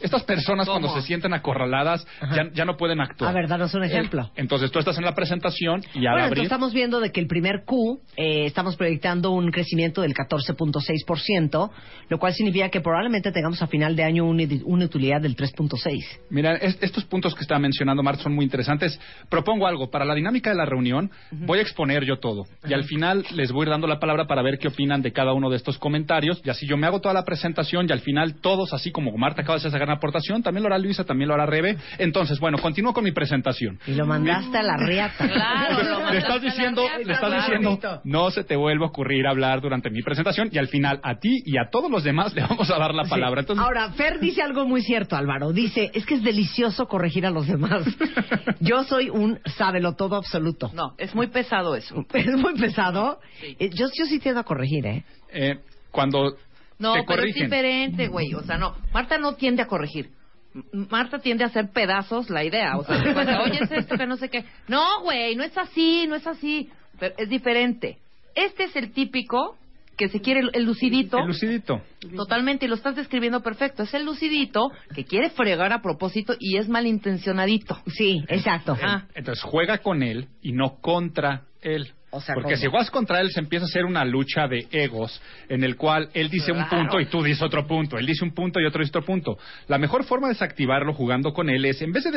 Estas 0.00 0.22
personas 0.24 0.66
¿Cómo? 0.66 0.80
cuando 0.80 1.00
se 1.00 1.06
sienten 1.06 1.32
acorraladas 1.34 2.06
ya, 2.34 2.50
ya 2.52 2.64
no 2.64 2.76
pueden 2.76 3.00
actuar. 3.00 3.30
A 3.30 3.34
ver, 3.34 3.48
danos 3.48 3.74
un 3.74 3.84
ejemplo. 3.84 4.30
Entonces 4.36 4.70
tú 4.70 4.78
estás 4.78 4.96
en 4.98 5.04
la 5.04 5.14
presentación 5.14 5.82
y 5.94 6.06
al 6.06 6.12
Bueno, 6.14 6.26
abrir... 6.26 6.44
estamos 6.44 6.72
viendo 6.72 7.00
de 7.00 7.12
que 7.12 7.20
el 7.20 7.26
primer 7.26 7.64
Q 7.64 8.00
eh, 8.16 8.46
estamos 8.46 8.76
proyectando 8.76 9.30
un 9.30 9.50
crecimiento 9.50 10.02
del 10.02 10.14
14.6%, 10.14 11.70
lo 12.08 12.18
cual 12.18 12.32
significa 12.34 12.68
que 12.70 12.80
probablemente 12.80 13.32
tengamos 13.32 13.60
a 13.62 13.66
final 13.66 13.96
de 13.96 14.04
año 14.04 14.24
una, 14.24 14.44
una 14.64 14.84
utilidad 14.84 15.20
del 15.20 15.36
3.6. 15.36 15.97
Mira, 16.30 16.54
es- 16.56 16.78
estos 16.82 17.04
puntos 17.04 17.34
que 17.34 17.40
está 17.42 17.58
mencionando 17.58 18.02
Marta 18.02 18.22
son 18.22 18.34
muy 18.34 18.44
interesantes. 18.44 18.98
Propongo 19.28 19.66
algo. 19.66 19.90
Para 19.90 20.04
la 20.04 20.14
dinámica 20.14 20.50
de 20.50 20.56
la 20.56 20.64
reunión, 20.64 21.10
voy 21.30 21.58
a 21.58 21.62
exponer 21.62 22.04
yo 22.04 22.18
todo. 22.18 22.44
Y 22.68 22.72
al 22.74 22.84
final 22.84 23.24
les 23.34 23.52
voy 23.52 23.62
a 23.62 23.64
ir 23.64 23.70
dando 23.70 23.86
la 23.86 23.98
palabra 23.98 24.26
para 24.26 24.42
ver 24.42 24.58
qué 24.58 24.68
opinan 24.68 25.02
de 25.02 25.12
cada 25.12 25.32
uno 25.32 25.50
de 25.50 25.56
estos 25.56 25.78
comentarios. 25.78 26.40
Y 26.44 26.50
así 26.50 26.66
yo 26.66 26.76
me 26.76 26.86
hago 26.86 27.00
toda 27.00 27.14
la 27.14 27.24
presentación 27.24 27.86
y 27.88 27.92
al 27.92 28.00
final 28.00 28.40
todos, 28.40 28.72
así 28.72 28.90
como 28.90 29.16
Marta 29.16 29.42
acaba 29.42 29.54
de 29.56 29.58
hacer 29.58 29.68
esa 29.70 29.78
gran 29.78 29.96
aportación, 29.96 30.42
también 30.42 30.62
lo 30.62 30.68
hará 30.68 30.78
Luisa, 30.78 31.04
también 31.04 31.28
lo 31.28 31.34
hará 31.34 31.46
Rebe. 31.46 31.76
Entonces, 31.98 32.38
bueno, 32.40 32.58
continúo 32.58 32.92
con 32.92 33.04
mi 33.04 33.12
presentación. 33.12 33.78
Y 33.86 33.94
lo 33.94 34.06
mandaste 34.06 34.56
a 34.58 34.62
la 34.62 34.76
riata. 34.76 35.28
Claro, 35.28 35.82
lo 36.04 36.10
le 36.12 36.18
estás 36.18 36.40
diciendo, 36.42 36.82
riata, 36.82 36.98
le 36.98 37.12
estás 37.12 37.28
claro. 37.30 37.42
diciendo, 37.70 38.00
no 38.04 38.30
se 38.30 38.44
te 38.44 38.56
vuelva 38.56 38.86
a 38.86 38.88
ocurrir 38.88 39.26
hablar 39.26 39.60
durante 39.60 39.90
mi 39.90 40.02
presentación 40.02 40.48
y 40.52 40.58
al 40.58 40.68
final 40.68 41.00
a 41.02 41.16
ti 41.18 41.42
y 41.44 41.56
a 41.58 41.68
todos 41.70 41.90
los 41.90 42.04
demás 42.04 42.34
le 42.34 42.42
vamos 42.42 42.70
a 42.70 42.78
dar 42.78 42.94
la 42.94 43.04
Sí. 43.04 43.10
palabra. 43.10 43.40
Entonces, 43.40 43.64
Ahora, 43.64 43.90
Fer 43.92 44.20
dice 44.20 44.42
algo 44.42 44.66
muy 44.66 44.82
cierto, 44.82 45.16
Álvaro. 45.16 45.52
Dice, 45.52 45.87
es 45.94 46.06
que 46.06 46.14
es 46.14 46.22
delicioso 46.22 46.86
corregir 46.86 47.26
a 47.26 47.30
los 47.30 47.46
demás. 47.46 47.84
Yo 48.60 48.84
soy 48.84 49.10
un 49.10 49.40
sábelo 49.56 49.94
todo 49.94 50.16
absoluto. 50.16 50.70
No, 50.74 50.94
es 50.98 51.14
muy 51.14 51.28
pesado 51.28 51.74
eso. 51.76 52.04
Es 52.14 52.36
muy 52.36 52.54
pesado. 52.54 53.20
Sí. 53.40 53.56
Eh, 53.58 53.70
Yo, 53.72 53.86
yo 53.96 54.04
sí 54.06 54.18
tiendo 54.18 54.40
a 54.40 54.44
corregir, 54.44 54.86
¿eh? 54.86 55.04
eh, 55.32 55.60
cuando 55.90 56.36
No, 56.78 56.94
te 56.94 57.02
pero 57.06 57.22
es 57.22 57.26
corrigen, 57.32 57.44
diferente, 57.44 58.08
güey. 58.08 58.34
O 58.34 58.42
sea, 58.42 58.58
no. 58.58 58.74
Marta 58.92 59.18
no 59.18 59.34
tiende 59.34 59.62
a 59.62 59.66
corregir. 59.66 60.10
M- 60.54 60.86
Marta 60.90 61.18
tiende 61.18 61.44
a 61.44 61.48
hacer 61.48 61.70
pedazos 61.72 62.30
la 62.30 62.44
idea. 62.44 62.76
O 62.76 62.84
sea, 62.84 63.02
se 63.02 63.12
cuenta, 63.14 63.42
oye, 63.42 63.58
es 63.62 63.70
esto 63.70 63.96
que 63.96 64.06
no 64.06 64.16
sé 64.16 64.28
qué. 64.28 64.44
No, 64.66 65.02
güey, 65.02 65.36
no 65.36 65.44
es 65.44 65.56
así, 65.56 66.06
no 66.08 66.16
es 66.16 66.26
así. 66.26 66.68
Pero 66.98 67.14
es 67.18 67.28
diferente. 67.28 67.98
Este 68.34 68.64
es 68.64 68.76
el 68.76 68.92
típico 68.92 69.56
que 69.98 70.08
se 70.08 70.20
quiere 70.20 70.48
el, 70.54 70.64
lucidito. 70.64 71.18
el 71.18 71.26
lucidito. 71.26 71.82
Totalmente, 72.16 72.64
y 72.64 72.68
lo 72.68 72.76
estás 72.76 72.94
describiendo 72.94 73.42
perfecto. 73.42 73.82
Es 73.82 73.92
el 73.92 74.04
lucidito 74.04 74.70
que 74.94 75.04
quiere 75.04 75.28
fregar 75.30 75.72
a 75.72 75.82
propósito 75.82 76.34
y 76.38 76.56
es 76.56 76.68
malintencionadito. 76.68 77.76
Sí, 77.88 78.24
exacto. 78.28 78.78
Ah. 78.80 79.06
Entonces 79.14 79.42
juega 79.42 79.78
con 79.78 80.02
él 80.04 80.28
y 80.40 80.52
no 80.52 80.76
contra 80.80 81.42
él. 81.60 81.92
O 82.10 82.20
sea, 82.22 82.34
Porque 82.34 82.54
¿cómo? 82.54 82.62
si 82.62 82.66
juegas 82.68 82.90
contra 82.90 83.20
él 83.20 83.30
se 83.30 83.40
empieza 83.40 83.66
a 83.66 83.68
hacer 83.68 83.84
una 83.84 84.02
lucha 84.04 84.48
de 84.48 84.66
egos 84.70 85.20
en 85.48 85.62
el 85.62 85.76
cual 85.76 86.08
él 86.14 86.30
dice 86.30 86.52
un 86.52 86.66
punto 86.66 86.98
y 87.00 87.06
tú 87.06 87.22
dices 87.22 87.42
otro 87.42 87.66
punto, 87.66 87.98
él 87.98 88.06
dice 88.06 88.24
un 88.24 88.32
punto 88.32 88.60
y 88.60 88.66
otro 88.66 88.80
dice 88.80 88.90
otro 88.96 89.04
punto. 89.04 89.36
La 89.66 89.76
mejor 89.76 90.04
forma 90.04 90.28
de 90.28 90.34
desactivarlo 90.34 90.94
jugando 90.94 91.32
con 91.32 91.50
él 91.50 91.66
es, 91.66 91.82
en 91.82 91.92
vez 91.92 92.04
de 92.04 92.12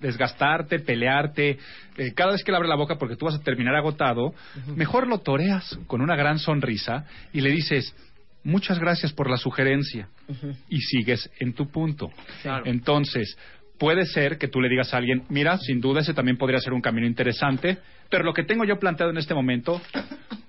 desgastarte, 0.00 0.78
pelearte, 0.78 1.58
eh, 1.96 2.12
cada 2.14 2.32
vez 2.32 2.44
que 2.44 2.52
le 2.52 2.56
abre 2.56 2.68
la 2.68 2.76
boca 2.76 2.96
porque 2.98 3.16
tú 3.16 3.26
vas 3.26 3.34
a 3.34 3.42
terminar 3.42 3.74
agotado, 3.74 4.32
mejor 4.76 5.08
lo 5.08 5.18
toreas 5.18 5.76
con 5.88 6.02
una 6.02 6.14
gran 6.14 6.38
sonrisa 6.38 7.04
y 7.32 7.40
le 7.40 7.50
dices, 7.50 7.94
muchas 8.44 8.78
gracias 8.78 9.12
por 9.12 9.28
la 9.28 9.36
sugerencia 9.36 10.08
y 10.68 10.78
sigues 10.80 11.28
en 11.40 11.52
tu 11.52 11.68
punto. 11.68 12.10
Claro. 12.42 12.64
Entonces, 12.66 13.36
puede 13.82 14.06
ser 14.06 14.38
que 14.38 14.46
tú 14.46 14.60
le 14.60 14.68
digas 14.68 14.94
a 14.94 14.98
alguien, 14.98 15.24
mira, 15.28 15.58
sin 15.58 15.80
duda 15.80 16.02
ese 16.02 16.14
también 16.14 16.36
podría 16.36 16.60
ser 16.60 16.72
un 16.72 16.80
camino 16.80 17.04
interesante, 17.04 17.78
pero 18.08 18.22
lo 18.22 18.32
que 18.32 18.44
tengo 18.44 18.64
yo 18.64 18.78
planteado 18.78 19.10
en 19.10 19.18
este 19.18 19.34
momento, 19.34 19.80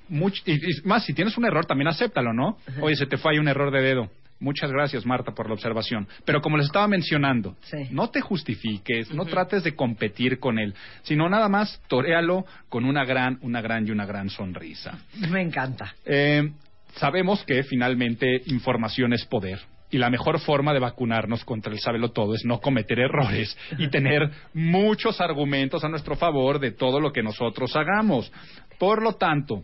much- 0.08 0.44
y, 0.46 0.54
y 0.54 0.82
más, 0.86 1.04
si 1.04 1.16
tienes 1.16 1.36
un 1.36 1.46
error, 1.46 1.66
también 1.66 1.88
acéptalo, 1.88 2.32
¿no? 2.32 2.60
Oye, 2.80 2.96
se 2.96 3.08
te 3.08 3.18
fue 3.18 3.32
ahí 3.32 3.40
un 3.40 3.48
error 3.48 3.72
de 3.72 3.82
dedo. 3.82 4.12
Muchas 4.40 4.70
gracias, 4.72 5.04
Marta, 5.08 5.32
por 5.32 5.48
la 5.48 5.54
observación. 5.56 6.08
Pero 6.26 6.42
como 6.42 6.58
les 6.58 6.68
estaba 6.68 6.88
mencionando, 6.88 7.56
Sí. 7.64 7.88
no 7.90 8.12
te 8.12 8.22
justifiques, 8.22 9.12
no 9.12 9.26
trates 9.26 9.64
de 9.64 9.74
competir 9.76 10.38
con 10.38 10.60
él, 10.60 10.76
sino 11.02 11.28
nada 11.28 11.50
más 11.50 11.82
toréalo 11.88 12.46
con 12.70 12.86
una 12.86 13.04
gran, 13.04 13.40
una 13.42 13.62
gran 13.62 13.88
y 13.88 13.90
una 13.90 14.06
gran 14.06 14.30
sonrisa. 14.30 15.00
Me 15.32 15.42
encanta. 15.42 15.96
Eh, 16.06 16.52
sabemos 16.98 17.44
que 17.46 17.64
finalmente 17.64 18.44
información 18.46 19.14
es 19.14 19.26
poder. 19.26 19.60
Y 19.94 20.00
la 20.00 20.10
mejor 20.10 20.40
forma 20.40 20.74
de 20.74 20.80
vacunarnos 20.80 21.46
contra 21.46 21.72
el 21.72 21.80
sábelo 21.80 22.10
todo 22.10 22.34
es 22.34 22.44
no 22.46 22.60
cometer 22.60 22.98
errores 22.98 23.56
y 23.78 23.90
tener 23.90 24.28
muchos 24.52 25.22
argumentos 25.22 25.84
a 25.84 25.88
nuestro 25.88 26.16
favor 26.16 26.58
de 26.58 26.72
todo 26.72 27.00
lo 27.00 27.14
que 27.14 27.22
nosotros 27.22 27.76
hagamos. 27.76 28.32
Por 28.80 29.04
lo 29.04 29.14
tanto, 29.14 29.62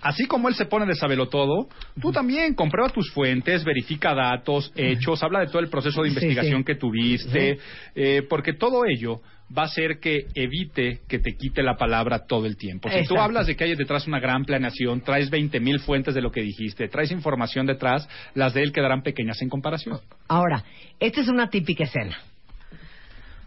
así 0.00 0.26
como 0.26 0.48
él 0.48 0.54
se 0.54 0.66
pone 0.66 0.86
de 0.86 0.94
sábelo 0.94 1.28
todo, 1.28 1.68
tú 2.00 2.12
también 2.12 2.54
comprueba 2.54 2.90
tus 2.90 3.10
fuentes, 3.12 3.64
verifica 3.64 4.14
datos, 4.14 4.72
hechos, 4.76 5.22
habla 5.22 5.40
de 5.40 5.46
todo 5.46 5.60
el 5.60 5.68
proceso 5.68 6.02
de 6.02 6.08
investigación 6.08 6.60
sí. 6.60 6.64
que 6.64 6.74
tuviste, 6.74 7.58
eh, 7.94 8.22
porque 8.28 8.54
todo 8.54 8.84
ello 8.84 9.20
va 9.56 9.62
a 9.62 9.66
hacer 9.66 9.98
que 9.98 10.26
evite 10.34 11.00
que 11.08 11.18
te 11.18 11.32
quite 11.36 11.62
la 11.62 11.76
palabra 11.76 12.26
todo 12.26 12.46
el 12.46 12.56
tiempo. 12.56 12.88
Si 12.88 12.94
tú 12.94 13.00
Exacto. 13.00 13.22
hablas 13.22 13.46
de 13.46 13.56
que 13.56 13.64
hay 13.64 13.74
detrás 13.74 14.06
una 14.06 14.20
gran 14.20 14.44
planeación, 14.44 15.00
traes 15.00 15.28
20 15.30 15.58
mil 15.60 15.80
fuentes 15.80 16.14
de 16.14 16.22
lo 16.22 16.30
que 16.30 16.42
dijiste, 16.42 16.88
traes 16.88 17.10
información 17.10 17.66
detrás, 17.66 18.08
las 18.34 18.54
de 18.54 18.62
él 18.62 18.72
quedarán 18.72 19.02
pequeñas 19.02 19.42
en 19.42 19.48
comparación. 19.48 19.98
Ahora, 20.28 20.64
esta 21.00 21.20
es 21.20 21.28
una 21.28 21.50
típica 21.50 21.84
escena. 21.84 22.16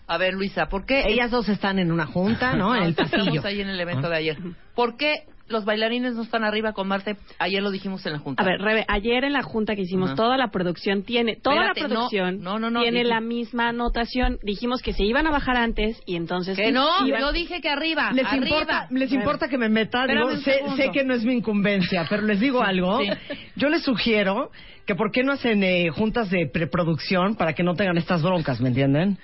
A 0.05 0.17
ver, 0.17 0.33
Luisa, 0.33 0.67
¿por 0.67 0.85
qué 0.85 1.05
Ellas 1.07 1.31
dos 1.31 1.47
están 1.47 1.79
en 1.79 1.91
una 1.91 2.05
junta, 2.05 2.53
¿no? 2.55 2.75
En 2.75 2.83
el 2.83 2.89
Estamos 2.89 3.11
pasillo. 3.11 3.41
ahí 3.45 3.61
en 3.61 3.69
el 3.69 3.79
evento 3.79 4.09
de 4.09 4.17
ayer. 4.17 4.37
¿Por 4.75 4.97
qué 4.97 5.23
los 5.49 5.65
bailarines 5.65 6.15
no 6.15 6.21
están 6.23 6.43
arriba 6.43 6.73
con 6.73 6.87
Marta? 6.87 7.15
Ayer 7.39 7.61
lo 7.61 7.69
dijimos 7.71 8.05
en 8.05 8.13
la 8.13 8.19
junta. 8.19 8.41
A 8.41 8.45
ver, 8.45 8.59
Rebe, 8.61 8.85
ayer 8.87 9.23
en 9.25 9.33
la 9.33 9.43
junta 9.43 9.75
que 9.75 9.81
hicimos, 9.81 10.15
toda 10.15 10.37
la 10.37 10.49
producción 10.51 11.03
tiene, 11.03 11.35
toda 11.35 11.55
Espérate, 11.67 11.81
la 11.81 11.87
producción 11.87 12.41
no, 12.41 12.59
no, 12.59 12.69
no, 12.69 12.81
tiene 12.81 12.99
dije- 12.99 13.09
la 13.09 13.19
misma 13.21 13.67
anotación. 13.69 14.39
Dijimos 14.41 14.81
que 14.81 14.93
se 14.93 15.03
iban 15.03 15.27
a 15.27 15.31
bajar 15.31 15.57
antes 15.57 16.01
y 16.05 16.15
entonces 16.15 16.55
que 16.57 16.71
no, 16.71 17.05
iban- 17.05 17.19
yo 17.19 17.31
dije 17.33 17.59
que 17.61 17.69
arriba. 17.69 18.11
¿Les 18.13 18.25
arriba. 18.25 18.45
importa, 18.47 18.87
¿Les 18.89 19.11
importa 19.11 19.47
que 19.49 19.57
me 19.57 19.69
meta? 19.69 20.07
Digo, 20.07 20.31
sé, 20.37 20.61
sé 20.77 20.89
que 20.91 21.03
no 21.03 21.13
es 21.13 21.23
mi 21.25 21.33
incumbencia, 21.33 22.05
pero 22.09 22.23
les 22.23 22.39
digo 22.39 22.61
algo. 22.63 22.99
sí. 23.01 23.09
Yo 23.55 23.69
les 23.69 23.83
sugiero 23.83 24.49
que 24.85 24.95
por 24.95 25.11
qué 25.11 25.23
no 25.23 25.33
hacen 25.33 25.63
eh, 25.63 25.89
juntas 25.89 26.29
de 26.29 26.47
preproducción 26.51 27.35
para 27.35 27.53
que 27.53 27.63
no 27.63 27.75
tengan 27.75 27.97
estas 27.97 28.21
broncas, 28.23 28.59
¿me 28.61 28.69
entienden? 28.69 29.17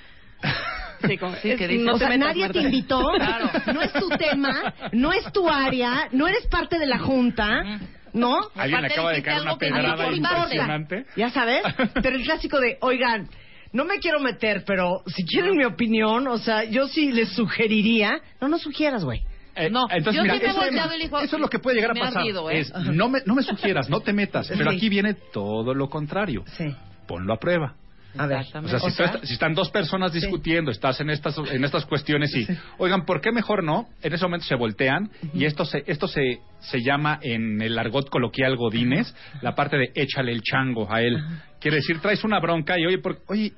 Sí, 1.07 1.17
como- 1.17 1.35
Sí, 1.35 1.51
es- 1.51 1.57
que 1.57 1.67
dice- 1.67 1.83
no 1.83 1.93
o 1.95 1.97
sea, 1.97 2.09
metas, 2.09 2.27
nadie 2.27 2.49
te 2.49 2.59
invitó, 2.59 3.11
Claro. 3.15 3.49
no 3.73 3.81
es 3.81 3.93
tu 3.93 4.09
tema, 4.09 4.73
no 4.91 5.13
es 5.13 5.31
tu 5.31 5.49
área, 5.49 6.07
no 6.11 6.27
eres 6.27 6.45
parte 6.47 6.77
de 6.79 6.85
la 6.87 6.99
junta, 6.99 7.79
¿no? 8.13 8.37
Alguien 8.55 8.85
acaba 8.85 9.11
de 9.11 9.21
caer 9.21 9.41
una 9.43 9.57
pedrada 9.57 10.11
impresionante. 10.11 11.05
Ya 11.15 11.29
sabes, 11.29 11.61
pero 12.01 12.15
el 12.15 12.23
clásico 12.23 12.59
de, 12.59 12.77
oigan, 12.81 13.29
no 13.71 13.85
me 13.85 13.99
quiero 13.99 14.19
meter, 14.19 14.63
pero 14.65 15.03
si 15.07 15.23
quieren 15.25 15.55
mi 15.55 15.63
opinión, 15.65 16.27
o 16.27 16.37
sea, 16.39 16.63
yo 16.63 16.87
sí 16.87 17.11
les 17.11 17.29
sugeriría, 17.33 18.19
no, 18.41 18.47
no 18.47 18.57
sugieras, 18.57 19.03
güey. 19.05 19.21
Eh, 19.55 19.69
No, 19.69 19.87
entonces, 19.89 20.15
yo 20.15 20.21
mira, 20.23 20.35
sí 20.35 20.41
me 20.43 20.49
eso, 20.49 20.61
le 20.89 20.97
digo, 21.03 21.19
eso 21.19 21.35
es 21.35 21.41
lo 21.41 21.49
que 21.49 21.59
puede 21.59 21.75
llegar 21.75 21.91
a 21.91 21.93
pasar. 21.99 22.19
ardido, 22.19 22.49
¿eh? 22.49 22.59
es, 22.59 22.73
no, 22.73 23.09
me, 23.09 23.19
no 23.25 23.35
me 23.35 23.43
sugieras, 23.43 23.89
no 23.89 23.99
te 23.99 24.13
metas. 24.13 24.47
Pero 24.57 24.71
Sí. 24.71 24.77
aquí 24.77 24.89
viene 24.89 25.13
todo 25.13 25.73
lo 25.73 25.89
contrario. 25.89 26.43
Sí. 26.57 26.73
Ponlo 27.07 27.33
a 27.33 27.37
prueba. 27.39 27.75
A 28.17 28.25
ver. 28.25 28.39
O 28.39 28.67
sea, 28.67 28.79
si, 28.79 28.97
tú 28.97 29.03
est- 29.03 29.23
si 29.25 29.33
están 29.33 29.53
dos 29.53 29.69
personas 29.69 30.11
discutiendo, 30.13 30.71
estás 30.71 30.99
en 30.99 31.09
estas 31.11 31.37
en 31.51 31.63
estas 31.63 31.85
cuestiones 31.85 32.35
y, 32.35 32.47
oigan, 32.79 33.05
¿por 33.05 33.21
qué 33.21 33.31
mejor 33.31 33.63
no? 33.63 33.87
En 34.01 34.13
ese 34.13 34.25
momento 34.25 34.45
se 34.47 34.55
voltean 34.55 35.09
y 35.33 35.45
esto 35.45 35.63
se 35.63 35.83
esto 35.85 36.07
se, 36.07 36.39
se 36.59 36.81
llama 36.81 37.19
en 37.21 37.61
el 37.61 37.77
argot 37.77 38.09
coloquial 38.09 38.55
godines 38.55 39.15
la 39.41 39.53
parte 39.53 39.77
de 39.77 39.91
échale 39.95 40.31
el 40.31 40.41
chango 40.41 40.91
a 40.91 41.01
él. 41.01 41.23
Quiere 41.59 41.77
decir, 41.77 41.99
traes 41.99 42.23
una 42.23 42.39
bronca 42.39 42.79
y 42.79 42.85
oye, 42.85 42.97
por, 42.97 43.19
oye, 43.27 43.53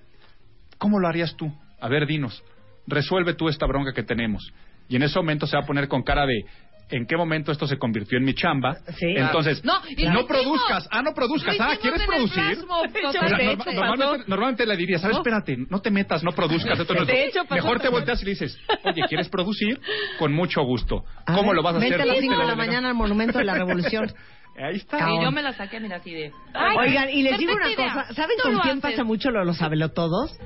¿cómo 0.77 1.00
lo 1.00 1.08
harías 1.08 1.36
tú? 1.38 1.51
A 1.79 1.88
ver, 1.88 2.05
dinos, 2.05 2.43
resuelve 2.88 3.34
tú 3.36 3.48
esta 3.48 3.65
bronca 3.65 3.93
que 3.93 4.03
tenemos. 4.03 4.51
Y 4.89 4.98
en 4.98 5.03
ese 5.03 5.17
momento 5.17 5.48
se 5.48 5.55
va 5.55 5.63
a 5.63 5.65
poner 5.65 5.88
con 5.88 6.03
cara 6.03 6.25
de 6.25 6.43
¿En 6.92 7.06
qué 7.08 7.16
momento 7.18 7.52
esto 7.52 7.66
se 7.68 7.78
convirtió 7.78 8.18
en 8.18 8.26
mi 8.26 8.34
chamba? 8.34 8.76
Sí. 9.00 9.08
Entonces, 9.16 9.64
No, 9.64 9.74
y 9.90 10.04
lo 10.06 10.12
no 10.14 10.28
produzcas. 10.28 10.88
Ah, 10.92 11.02
no 11.02 11.14
produzcas. 11.14 11.58
Lo 11.58 11.64
Ah, 11.64 11.76
¿quieres 11.82 12.04
producir? 12.06 12.58
O 12.68 13.12
sea, 13.12 13.22
norma- 13.22 13.66
normalmente, 13.74 14.26
normalmente 14.28 14.66
le 14.66 14.76
diría, 14.78 15.00
¿sabes? 15.00 15.18
Espérate, 15.18 15.56
no 15.70 15.80
te 15.82 15.90
metas, 15.92 16.24
no 16.24 16.32
produzcas. 16.32 16.80
Esto 16.80 16.94
no 16.94 17.02
es- 17.02 17.08
De 17.08 17.26
hecho, 17.26 17.42
Mejor 17.50 17.80
te 17.80 17.90
volteas 17.90 18.22
y 18.22 18.26
le 18.26 18.32
dices, 18.32 18.58
oye, 18.84 19.02
¿quieres 19.08 19.30
producir? 19.30 19.80
Con 20.20 20.34
mucho 20.34 20.62
gusto. 20.64 21.04
¿Cómo 21.26 21.48
ver, 21.48 21.56
lo 21.56 21.64
vas 21.64 21.76
a 21.76 21.80
vente 21.80 21.96
hacer? 21.96 22.02
a 22.02 22.06
las 22.06 22.16
Tú 22.18 22.22
5 22.22 22.34
te 22.36 22.40
de 22.42 22.44
lo 22.44 22.50
la 22.50 22.56
mañana 22.56 22.90
al 22.90 22.96
Monumento 22.96 23.38
de 23.38 23.46
la 23.46 23.54
Revolución. 23.56 24.14
Ahí 24.58 24.76
está. 24.76 25.10
Y 25.10 25.24
yo 25.24 25.32
me 25.32 25.42
la 25.42 25.54
saqué, 25.54 25.80
mira, 25.80 25.96
así 25.98 26.12
de... 26.14 26.32
Oigan, 26.78 27.10
y 27.10 27.24
les 27.24 27.38
digo 27.40 27.54
una 27.54 27.72
idea. 27.72 27.94
cosa, 27.94 28.14
¿saben 28.14 28.36
con 28.44 28.54
lo 28.54 28.60
quién 28.60 28.78
haces. 28.80 28.92
pasa 28.92 29.04
mucho 29.06 29.32
lo 29.32 29.44
los 29.46 29.58
sabelotodos? 29.58 30.38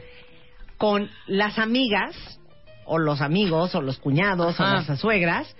Con 0.78 1.10
las 1.28 1.58
amigas, 1.58 2.40
o 2.86 3.00
los 3.00 3.22
amigos, 3.22 3.74
o 3.75 3.82
los 3.82 3.98
cuñados, 3.98 4.60
Ajá. 4.60 4.72
o 4.72 4.74
las 4.90 5.00
suegras, 5.00 5.56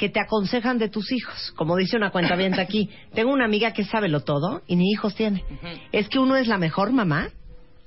que 0.00 0.08
te 0.08 0.18
aconsejan 0.18 0.78
de 0.78 0.88
tus 0.88 1.12
hijos. 1.12 1.52
Como 1.56 1.76
dice 1.76 1.98
una 1.98 2.10
cuenta 2.10 2.34
aquí, 2.58 2.88
tengo 3.12 3.30
una 3.30 3.44
amiga 3.44 3.74
que 3.74 3.84
sabe 3.84 4.08
lo 4.08 4.20
todo 4.20 4.62
y 4.66 4.76
ni 4.76 4.90
hijos 4.90 5.14
tiene. 5.14 5.44
Es 5.92 6.08
que 6.08 6.18
uno 6.18 6.36
es 6.36 6.48
la 6.48 6.56
mejor 6.56 6.90
mamá 6.90 7.28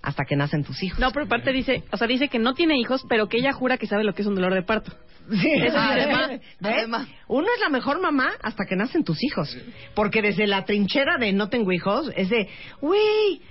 hasta 0.03 0.24
que 0.24 0.36
nacen 0.36 0.63
tus 0.63 0.84
hijos. 0.84 1.00
No, 1.00 1.12
pero 1.12 1.25
aparte 1.25 1.51
dice, 1.51 1.84
o 1.91 1.98
sea, 1.98 2.05
dice 2.05 2.27
que 2.27 2.38
no 2.38 2.53
tiene 2.53 2.77
hijos, 2.77 3.03
pero 3.10 3.27
que 3.27 3.38
ella 3.38 3.51
jura 3.51 3.79
que 3.79 3.88
sabe 3.88 4.03
lo 4.03 4.13
que 4.13 4.22
es 4.22 4.27
un 4.27 4.36
dolor 4.36 4.53
de 4.53 4.62
parto. 4.62 4.91
Sí, 5.32 5.53
Eso 5.53 5.75
ah, 5.75 5.96
¿ves? 5.96 6.41
¿ves? 6.60 6.74
además. 6.77 7.08
Uno 7.27 7.48
es 7.55 7.62
la 7.62 7.70
mejor 7.70 8.00
mamá 8.00 8.34
hasta 8.43 8.65
que 8.70 8.75
nacen 8.75 9.03
tus 9.03 9.24
hijos. 9.24 9.58
Porque 9.96 10.22
desde 10.22 10.46
la 10.46 10.65
trinchera 10.65 11.17
de 11.17 11.34
no 11.34 11.50
tengo 11.50 11.72
hijos, 11.72 12.12
es 12.15 12.29
de, 12.29 12.48
güey, 12.79 13.41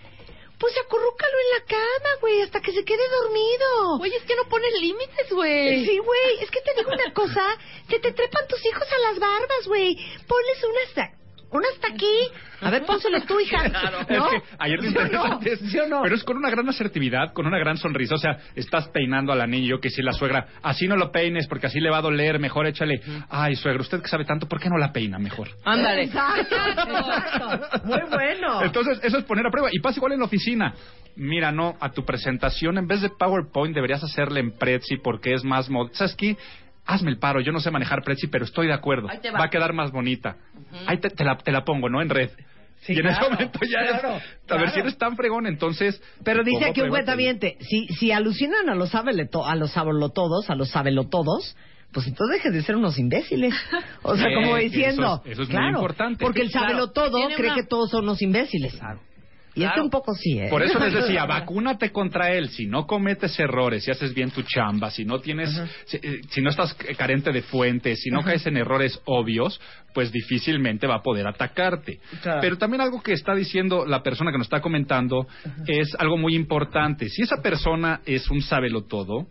pues 0.62 0.78
acurrúcalo 0.78 1.38
en 1.40 1.58
la 1.58 1.66
cama, 1.66 2.10
güey, 2.20 2.40
hasta 2.40 2.60
que 2.60 2.70
se 2.70 2.84
quede 2.84 3.02
dormido. 3.20 3.98
Oye, 4.00 4.16
es 4.16 4.22
que 4.22 4.36
no 4.36 4.44
pones 4.48 4.72
límites, 4.80 5.28
güey. 5.32 5.84
Sí, 5.84 5.98
güey, 5.98 6.38
es 6.40 6.52
que 6.52 6.60
te 6.60 6.72
digo 6.76 6.92
una 6.92 7.12
cosa, 7.12 7.58
se 7.90 7.98
te 7.98 8.12
trepan 8.12 8.46
tus 8.46 8.64
hijos 8.64 8.86
a 8.92 8.98
las 9.10 9.18
barbas, 9.18 9.66
güey. 9.66 9.96
Ponles 10.28 10.62
una 10.62 10.80
hasta, 10.84 11.18
una 11.52 11.66
hasta 11.74 11.88
aquí. 11.88 12.06
A 12.60 12.70
ver, 12.70 12.84
pónselo 12.84 13.20
tú, 13.22 13.38
hija. 13.40 13.62
Es 14.08 14.18
¿No? 14.18 14.28
que 14.30 14.42
ayer 14.58 14.80
¿Sí 14.82 14.94
no? 15.12 15.38
¿Sí 15.56 15.78
pero 16.02 16.14
es 16.14 16.24
con 16.24 16.36
una 16.36 16.50
gran 16.50 16.68
asertividad, 16.68 17.32
con 17.32 17.46
una 17.46 17.58
gran 17.58 17.76
sonrisa. 17.76 18.14
O 18.14 18.18
sea, 18.18 18.38
estás 18.54 18.88
peinando 18.88 19.32
al 19.32 19.40
anillo, 19.40 19.80
que 19.80 19.90
si 19.90 20.02
la 20.02 20.12
suegra, 20.12 20.46
así 20.62 20.86
no 20.88 20.96
lo 20.96 21.10
peines 21.12 21.46
porque 21.46 21.66
así 21.66 21.80
le 21.80 21.90
va 21.90 21.98
a 21.98 22.02
doler, 22.02 22.38
mejor 22.38 22.66
échale. 22.66 23.00
Ay, 23.30 23.54
suegra, 23.56 23.80
usted 23.80 24.00
que 24.02 24.08
sabe 24.08 24.24
tanto, 24.24 24.48
¿por 24.48 24.60
qué 24.60 24.68
no 24.68 24.78
la 24.78 24.92
peina 24.92 25.18
mejor? 25.18 25.48
Ándale. 25.64 26.04
Exacto, 26.04 26.56
exacto. 26.56 27.80
Muy 27.84 28.00
bueno. 28.10 28.62
Entonces, 28.62 29.00
eso 29.02 29.18
es 29.18 29.24
poner 29.24 29.46
a 29.46 29.50
prueba. 29.50 29.68
Y 29.72 29.80
pasa 29.80 29.98
igual 29.98 30.12
en 30.12 30.18
la 30.20 30.24
oficina. 30.26 30.74
Mira, 31.14 31.52
no, 31.52 31.76
a 31.78 31.90
tu 31.90 32.04
presentación, 32.06 32.78
en 32.78 32.86
vez 32.86 33.02
de 33.02 33.10
PowerPoint, 33.10 33.74
deberías 33.74 34.02
hacerle 34.02 34.40
en 34.40 34.52
Prezi 34.56 34.96
porque 34.96 35.34
es 35.34 35.44
más... 35.44 35.68
mod- 35.70 35.90
¿Sabes 35.92 36.14
qué? 36.16 36.36
Hazme 36.84 37.10
el 37.10 37.18
paro, 37.18 37.40
yo 37.40 37.52
no 37.52 37.60
sé 37.60 37.70
manejar 37.70 38.02
Prezi, 38.02 38.26
pero 38.26 38.44
estoy 38.44 38.66
de 38.66 38.72
acuerdo. 38.72 39.08
Ahí 39.08 39.18
te 39.20 39.30
va. 39.30 39.44
a 39.44 39.50
quedar 39.50 39.72
más 39.72 39.92
bonita. 39.92 40.36
Ahí 40.86 40.98
te, 40.98 41.10
te 41.10 41.24
la, 41.24 41.38
te 41.38 41.52
la 41.52 41.64
pongo, 41.64 41.88
¿no? 41.88 42.02
En 42.02 42.08
red. 42.08 42.30
Sí, 42.80 42.94
y 42.94 42.96
en 42.96 43.02
claro, 43.02 43.20
ese 43.20 43.30
momento 43.30 43.58
ya 43.62 43.78
claro, 44.00 44.16
es... 44.16 44.22
A 44.24 44.46
claro. 44.46 44.62
ver, 44.64 44.70
si 44.72 44.80
eres 44.80 44.98
tan 44.98 45.16
fregón, 45.16 45.46
entonces... 45.46 46.02
Pero 46.24 46.42
dice 46.42 46.64
aquí 46.64 46.80
un 46.80 46.88
cuentaviente, 46.88 47.56
si, 47.60 47.86
si 47.88 48.10
alucinan 48.10 48.68
a 48.68 48.74
los 48.74 48.90
sabelotodos, 48.90 49.46
a 49.48 49.54
los 49.54 49.70
sabelotodos, 49.70 50.50
a 50.50 50.54
los 50.56 50.68
sabelotodos, 50.70 51.56
pues 51.92 52.08
entonces 52.08 52.38
dejen 52.38 52.52
de 52.54 52.62
ser 52.62 52.74
unos 52.74 52.98
imbéciles. 52.98 53.54
O 54.02 54.16
sea, 54.16 54.26
Sí, 54.28 54.34
como 54.34 54.56
eso 54.56 54.64
diciendo, 54.64 55.22
es- 55.24 55.32
eso 55.32 55.42
es 55.42 55.48
muy 55.48 55.56
claro, 55.56 55.76
importante. 55.76 56.24
porque 56.24 56.40
el 56.42 56.50
Claro, 56.50 56.66
sabelotodo 56.66 57.18
cree 57.36 57.46
una- 57.52 57.54
que 57.54 57.62
todos 57.62 57.90
son 57.90 58.02
unos 58.02 58.20
imbéciles. 58.20 58.76
Y 59.54 59.62
es 59.64 59.68
que 59.68 59.72
Claro. 59.74 59.84
un 59.84 59.90
poco 59.90 60.14
sí, 60.14 60.38
¿eh? 60.38 60.48
Por 60.48 60.62
eso 60.62 60.78
les 60.78 60.94
decía, 60.94 61.26
vacúnate 61.26 61.90
contra 61.90 62.32
él. 62.32 62.48
Si 62.48 62.66
no 62.66 62.86
cometes 62.86 63.38
errores, 63.38 63.84
si 63.84 63.90
haces 63.90 64.14
bien 64.14 64.30
tu 64.30 64.42
chamba, 64.42 64.90
si 64.90 65.04
no 65.04 65.20
tienes, 65.20 65.50
si, 65.84 65.98
eh, 65.98 66.20
si 66.30 66.40
no 66.40 66.50
estás 66.50 66.74
carente 66.96 67.32
de 67.32 67.42
fuentes, 67.42 68.00
si 68.00 68.10
no 68.10 68.22
caes 68.22 68.46
en 68.46 68.56
errores 68.56 69.00
obvios, 69.04 69.60
pues 69.92 70.10
difícilmente 70.10 70.86
va 70.86 70.96
a 70.96 71.02
poder 71.02 71.26
atacarte. 71.26 72.00
Claro. 72.22 72.40
Pero 72.40 72.56
también 72.56 72.80
algo 72.80 73.02
que 73.02 73.12
está 73.12 73.34
diciendo 73.34 73.84
la 73.86 74.02
persona 74.02 74.30
que 74.32 74.38
nos 74.38 74.46
está 74.46 74.60
comentando 74.60 75.26
es 75.66 75.94
algo 75.98 76.16
muy 76.16 76.34
importante. 76.34 77.08
Si 77.08 77.22
esa 77.22 77.42
persona 77.42 78.00
es 78.06 78.30
un 78.30 78.40
todo, 78.88 79.26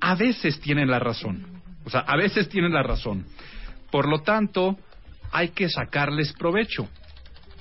a 0.00 0.14
veces 0.14 0.60
tienen 0.60 0.90
la 0.90 0.98
razón. 0.98 1.62
O 1.84 1.90
sea, 1.90 2.00
a 2.00 2.16
veces 2.16 2.48
tienen 2.48 2.72
la 2.72 2.82
razón. 2.82 3.26
Por 3.90 4.08
lo 4.08 4.20
tanto, 4.20 4.76
hay 5.32 5.48
que 5.48 5.68
sacarles 5.68 6.32
provecho. 6.34 6.88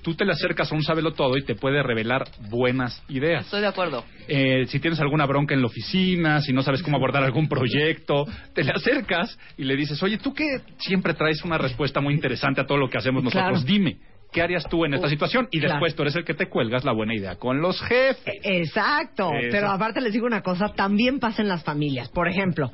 Tú 0.01 0.15
te 0.15 0.25
le 0.25 0.31
acercas 0.31 0.71
a 0.71 0.75
un 0.75 0.83
todo 1.13 1.37
y 1.37 1.43
te 1.43 1.55
puede 1.55 1.83
revelar 1.83 2.27
buenas 2.49 3.03
ideas. 3.09 3.45
Estoy 3.45 3.61
de 3.61 3.67
acuerdo. 3.67 4.03
Eh, 4.27 4.65
si 4.67 4.79
tienes 4.79 4.99
alguna 4.99 5.25
bronca 5.25 5.53
en 5.53 5.61
la 5.61 5.67
oficina, 5.67 6.41
si 6.41 6.53
no 6.53 6.61
sabes 6.63 6.81
cómo 6.81 6.97
abordar 6.97 7.23
algún 7.23 7.47
proyecto, 7.47 8.25
te 8.53 8.63
le 8.63 8.71
acercas 8.71 9.37
y 9.57 9.63
le 9.63 9.75
dices, 9.75 10.01
oye, 10.03 10.17
tú 10.17 10.33
que 10.33 10.61
siempre 10.77 11.13
traes 11.13 11.43
una 11.43 11.57
respuesta 11.57 11.99
muy 12.01 12.13
interesante 12.13 12.61
a 12.61 12.65
todo 12.65 12.77
lo 12.77 12.89
que 12.89 12.97
hacemos 12.97 13.23
nosotros, 13.23 13.63
Claro. 13.63 13.65
dime, 13.65 13.97
¿qué 14.31 14.41
harías 14.41 14.63
tú 14.69 14.85
en 14.85 14.93
esta 14.93 15.09
situación? 15.09 15.47
Y 15.51 15.59
claro. 15.59 15.75
después 15.75 15.95
tú 15.95 16.03
eres 16.03 16.15
el 16.15 16.25
que 16.25 16.33
te 16.33 16.47
cuelgas 16.47 16.83
la 16.85 16.93
buena 16.93 17.15
idea 17.15 17.35
con 17.35 17.61
los 17.61 17.81
jefes. 17.81 18.35
Exacto, 18.43 19.31
Eso. 19.33 19.49
pero 19.51 19.69
aparte 19.69 20.01
les 20.01 20.13
digo 20.13 20.25
una 20.25 20.41
cosa, 20.41 20.73
también 20.73 21.19
pasa 21.19 21.41
en 21.41 21.47
las 21.47 21.63
familias. 21.63 22.09
Por 22.09 22.27
ejemplo, 22.27 22.71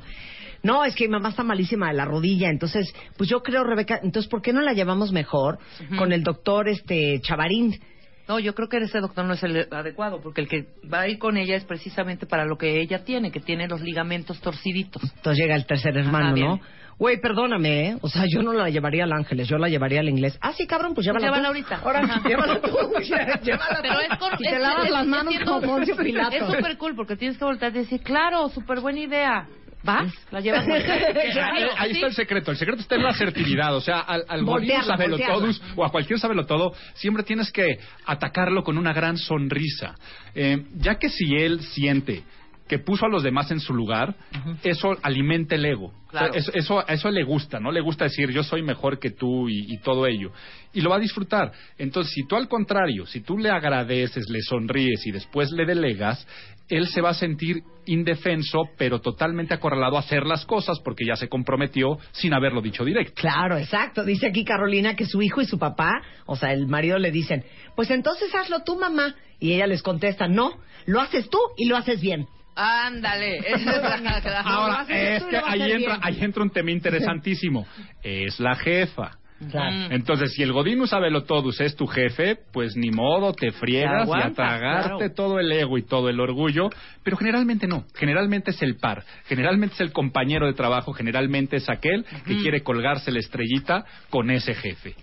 no, 0.64 0.84
es 0.84 0.94
que 0.96 1.04
mi 1.06 1.12
mamá 1.12 1.28
está 1.28 1.44
malísima 1.44 1.88
de 1.88 1.94
la 1.94 2.04
rodilla, 2.04 2.48
entonces, 2.50 2.92
pues 3.16 3.30
yo 3.30 3.42
creo, 3.42 3.62
Rebeca, 3.62 4.00
entonces, 4.02 4.28
¿por 4.28 4.42
qué 4.42 4.52
no 4.52 4.60
la 4.62 4.72
llevamos 4.72 5.12
mejor 5.12 5.58
con 5.96 6.12
el 6.12 6.24
doctor 6.24 6.68
este 6.68 7.20
Chavarín? 7.20 7.78
No, 8.26 8.38
yo 8.38 8.54
creo 8.54 8.68
que 8.70 8.78
ese 8.78 9.00
doctor 9.00 9.26
no 9.26 9.34
es 9.34 9.42
el 9.42 9.68
adecuado, 9.70 10.20
porque 10.22 10.40
el 10.40 10.48
que 10.48 10.66
va 10.92 11.00
a 11.00 11.08
ir 11.08 11.18
con 11.18 11.36
ella 11.36 11.56
es 11.56 11.64
precisamente 11.66 12.24
para 12.26 12.46
lo 12.46 12.56
que 12.56 12.80
ella 12.80 13.04
tiene, 13.04 13.30
que 13.30 13.40
tiene 13.40 13.68
los 13.68 13.82
ligamentos 13.82 14.40
torciditos. 14.40 15.02
Entonces 15.02 15.36
llega 15.44 15.54
el 15.54 15.66
tercer 15.66 15.94
hermano, 15.96 16.28
Ajá, 16.28 16.36
¿no? 16.36 16.60
Güey, 16.96 17.20
perdóname, 17.20 17.88
¿eh? 17.88 17.96
O 18.02 18.08
sea, 18.08 18.22
yo 18.26 18.40
no 18.42 18.52
la 18.52 18.70
llevaría 18.70 19.02
al 19.04 19.12
Ángeles, 19.12 19.48
yo 19.48 19.58
la 19.58 19.68
llevaría 19.68 19.98
al 20.00 20.08
inglés. 20.08 20.38
Ah, 20.40 20.52
sí, 20.52 20.64
cabrón, 20.66 20.94
pues 20.94 21.04
llévala, 21.04 21.26
Llévala 21.26 21.42
tú. 21.42 21.48
ahorita. 21.48 21.76
Ahora, 21.84 21.98
Ajá. 22.00 22.22
llévala 22.28 22.60
tú. 22.60 22.68
llévala 23.42 23.78
Pero 23.82 24.00
es 24.00 24.18
con, 24.18 24.32
Y 24.38 24.44
te 24.44 24.54
es- 24.54 24.62
lavas 24.62 24.84
es- 24.86 24.90
las 24.92 25.06
manos 25.06 25.34
como 25.44 25.60
Poncio 25.60 25.96
Pilato. 25.96 26.36
Es 26.36 26.46
súper 26.46 26.78
cool, 26.78 26.94
porque 26.94 27.16
tienes 27.16 27.36
que 27.36 27.44
voltear 27.44 27.72
y 27.74 27.80
decir, 27.80 28.00
claro, 28.00 28.48
súper 28.48 28.80
buena 28.80 29.00
idea. 29.00 29.46
¿Vas? 29.84 30.12
La 30.30 30.40
llevas. 30.40 30.66
Ahí, 30.68 31.64
ahí 31.76 31.90
está 31.92 32.06
el 32.06 32.14
secreto. 32.14 32.50
El 32.50 32.56
secreto 32.56 32.80
está 32.80 32.94
en 32.94 33.02
la 33.02 33.10
asertividad. 33.10 33.76
O 33.76 33.80
sea, 33.80 34.00
al, 34.00 34.24
al 34.26 34.42
Voltearla, 34.42 34.96
sabelotodus 34.96 35.62
o 35.76 35.84
a 35.84 35.90
cualquier 35.90 36.18
sabelotodo, 36.18 36.72
siempre 36.94 37.22
tienes 37.22 37.52
que 37.52 37.78
atacarlo 38.06 38.62
con 38.62 38.78
una 38.78 38.92
gran 38.92 39.18
sonrisa. 39.18 39.94
Eh, 40.34 40.64
ya 40.76 40.94
que 40.96 41.10
si 41.10 41.36
él 41.36 41.60
siente 41.60 42.24
que 42.68 42.78
puso 42.78 43.04
a 43.04 43.10
los 43.10 43.22
demás 43.22 43.50
en 43.50 43.60
su 43.60 43.74
lugar, 43.74 44.16
eso 44.62 44.96
alimenta 45.02 45.54
el 45.54 45.66
ego. 45.66 45.92
Claro. 46.08 46.32
O 46.34 46.40
sea, 46.40 46.54
eso, 46.54 46.86
eso 46.86 47.10
le 47.10 47.22
gusta, 47.22 47.60
¿no? 47.60 47.70
Le 47.70 47.82
gusta 47.82 48.04
decir 48.04 48.30
yo 48.30 48.42
soy 48.42 48.62
mejor 48.62 48.98
que 48.98 49.10
tú 49.10 49.50
y, 49.50 49.66
y 49.68 49.78
todo 49.82 50.06
ello. 50.06 50.32
Y 50.72 50.80
lo 50.80 50.88
va 50.88 50.96
a 50.96 51.00
disfrutar. 51.00 51.52
Entonces, 51.76 52.14
si 52.14 52.26
tú 52.26 52.36
al 52.36 52.48
contrario, 52.48 53.04
si 53.04 53.20
tú 53.20 53.36
le 53.36 53.50
agradeces, 53.50 54.30
le 54.30 54.40
sonríes 54.40 55.06
y 55.06 55.10
después 55.10 55.50
le 55.52 55.66
delegas, 55.66 56.26
él 56.68 56.86
se 56.88 57.00
va 57.00 57.10
a 57.10 57.14
sentir 57.14 57.62
indefenso, 57.86 58.62
pero 58.78 59.00
totalmente 59.00 59.52
acorralado 59.54 59.96
a 59.96 60.00
hacer 60.00 60.24
las 60.24 60.44
cosas 60.46 60.80
porque 60.80 61.04
ya 61.06 61.16
se 61.16 61.28
comprometió 61.28 61.98
sin 62.12 62.32
haberlo 62.32 62.62
dicho 62.62 62.84
directo. 62.84 63.12
Claro, 63.16 63.58
exacto. 63.58 64.04
Dice 64.04 64.26
aquí 64.26 64.44
Carolina 64.44 64.96
que 64.96 65.04
su 65.06 65.20
hijo 65.20 65.40
y 65.42 65.46
su 65.46 65.58
papá, 65.58 65.90
o 66.26 66.36
sea, 66.36 66.52
el 66.52 66.66
marido 66.66 66.98
le 66.98 67.10
dicen, 67.10 67.44
pues 67.76 67.90
entonces 67.90 68.34
hazlo 68.34 68.62
tú, 68.64 68.78
mamá. 68.78 69.14
Y 69.38 69.52
ella 69.52 69.66
les 69.66 69.82
contesta, 69.82 70.26
no, 70.28 70.52
lo 70.86 71.00
haces 71.00 71.28
tú 71.28 71.38
y 71.58 71.66
lo 71.66 71.76
haces 71.76 72.00
bien. 72.00 72.26
Ándale. 72.56 73.38
Esa 73.38 73.56
es 73.56 73.66
la- 73.82 74.20
la- 74.24 74.40
Ahora, 74.40 74.86
es 74.88 75.24
que 75.24 75.36
ahí 75.36 75.60
entra, 75.72 75.76
bien. 75.76 76.00
ahí 76.02 76.18
entra 76.22 76.42
un 76.42 76.50
tema 76.50 76.70
interesantísimo. 76.70 77.66
Es 78.02 78.38
la 78.40 78.54
jefa. 78.56 79.18
Claro. 79.50 79.76
Entonces, 79.90 80.32
si 80.34 80.42
el 80.42 80.52
Godinus 80.52 80.92
Abelotodus 80.92 81.60
es 81.60 81.76
tu 81.76 81.86
jefe, 81.86 82.36
pues 82.52 82.76
ni 82.76 82.90
modo, 82.90 83.32
te 83.32 83.50
friegas 83.52 83.92
y 83.92 83.94
a 83.94 84.02
aguantas, 84.02 84.34
tragarte 84.34 84.96
claro. 84.96 85.14
todo 85.14 85.40
el 85.40 85.50
ego 85.52 85.78
y 85.78 85.82
todo 85.82 86.08
el 86.08 86.20
orgullo. 86.20 86.70
Pero 87.02 87.16
generalmente 87.16 87.66
no. 87.66 87.84
Generalmente 87.94 88.50
es 88.50 88.62
el 88.62 88.76
par. 88.76 89.04
Generalmente 89.26 89.74
es 89.74 89.80
el 89.80 89.92
compañero 89.92 90.46
de 90.46 90.54
trabajo. 90.54 90.92
Generalmente 90.92 91.56
es 91.56 91.68
aquel 91.68 92.04
que 92.26 92.36
quiere 92.38 92.62
colgarse 92.62 93.10
la 93.10 93.18
estrellita 93.20 93.84
con 94.10 94.30
ese 94.30 94.54
jefe. 94.54 94.94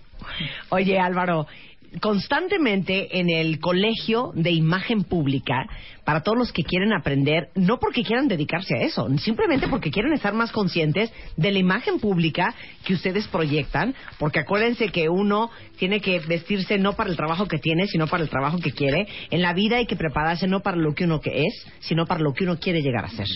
Oye, 0.70 0.98
Álvaro, 0.98 1.46
constantemente 2.00 3.18
en 3.18 3.30
el 3.30 3.60
colegio 3.60 4.32
de 4.34 4.50
imagen 4.50 5.04
pública 5.04 5.66
para 6.04 6.22
todos 6.22 6.38
los 6.38 6.52
que 6.52 6.64
quieren 6.64 6.92
aprender, 6.92 7.48
no 7.54 7.78
porque 7.78 8.02
quieran 8.02 8.28
dedicarse 8.28 8.74
a 8.74 8.82
eso, 8.82 9.08
simplemente 9.18 9.68
porque 9.68 9.90
quieren 9.90 10.12
estar 10.12 10.34
más 10.34 10.50
conscientes 10.50 11.12
de 11.36 11.52
la 11.52 11.58
imagen 11.58 12.00
pública 12.00 12.54
que 12.84 12.94
ustedes 12.94 13.28
proyectan, 13.28 13.94
porque 14.18 14.40
acuérdense 14.40 14.88
que 14.88 15.08
uno 15.08 15.50
tiene 15.78 16.00
que 16.00 16.18
vestirse 16.20 16.78
no 16.78 16.94
para 16.94 17.10
el 17.10 17.16
trabajo 17.16 17.46
que 17.46 17.58
tiene, 17.58 17.86
sino 17.86 18.06
para 18.06 18.22
el 18.22 18.30
trabajo 18.30 18.58
que 18.58 18.72
quiere. 18.72 19.06
En 19.30 19.42
la 19.42 19.52
vida 19.52 19.76
hay 19.76 19.86
que 19.86 19.96
prepararse 19.96 20.46
no 20.46 20.60
para 20.60 20.76
lo 20.76 20.94
que 20.94 21.04
uno 21.04 21.20
que 21.20 21.44
es, 21.44 21.66
sino 21.80 22.06
para 22.06 22.20
lo 22.20 22.32
que 22.32 22.44
uno 22.44 22.58
quiere 22.58 22.82
llegar 22.82 23.04
a 23.04 23.10
ser. 23.10 23.28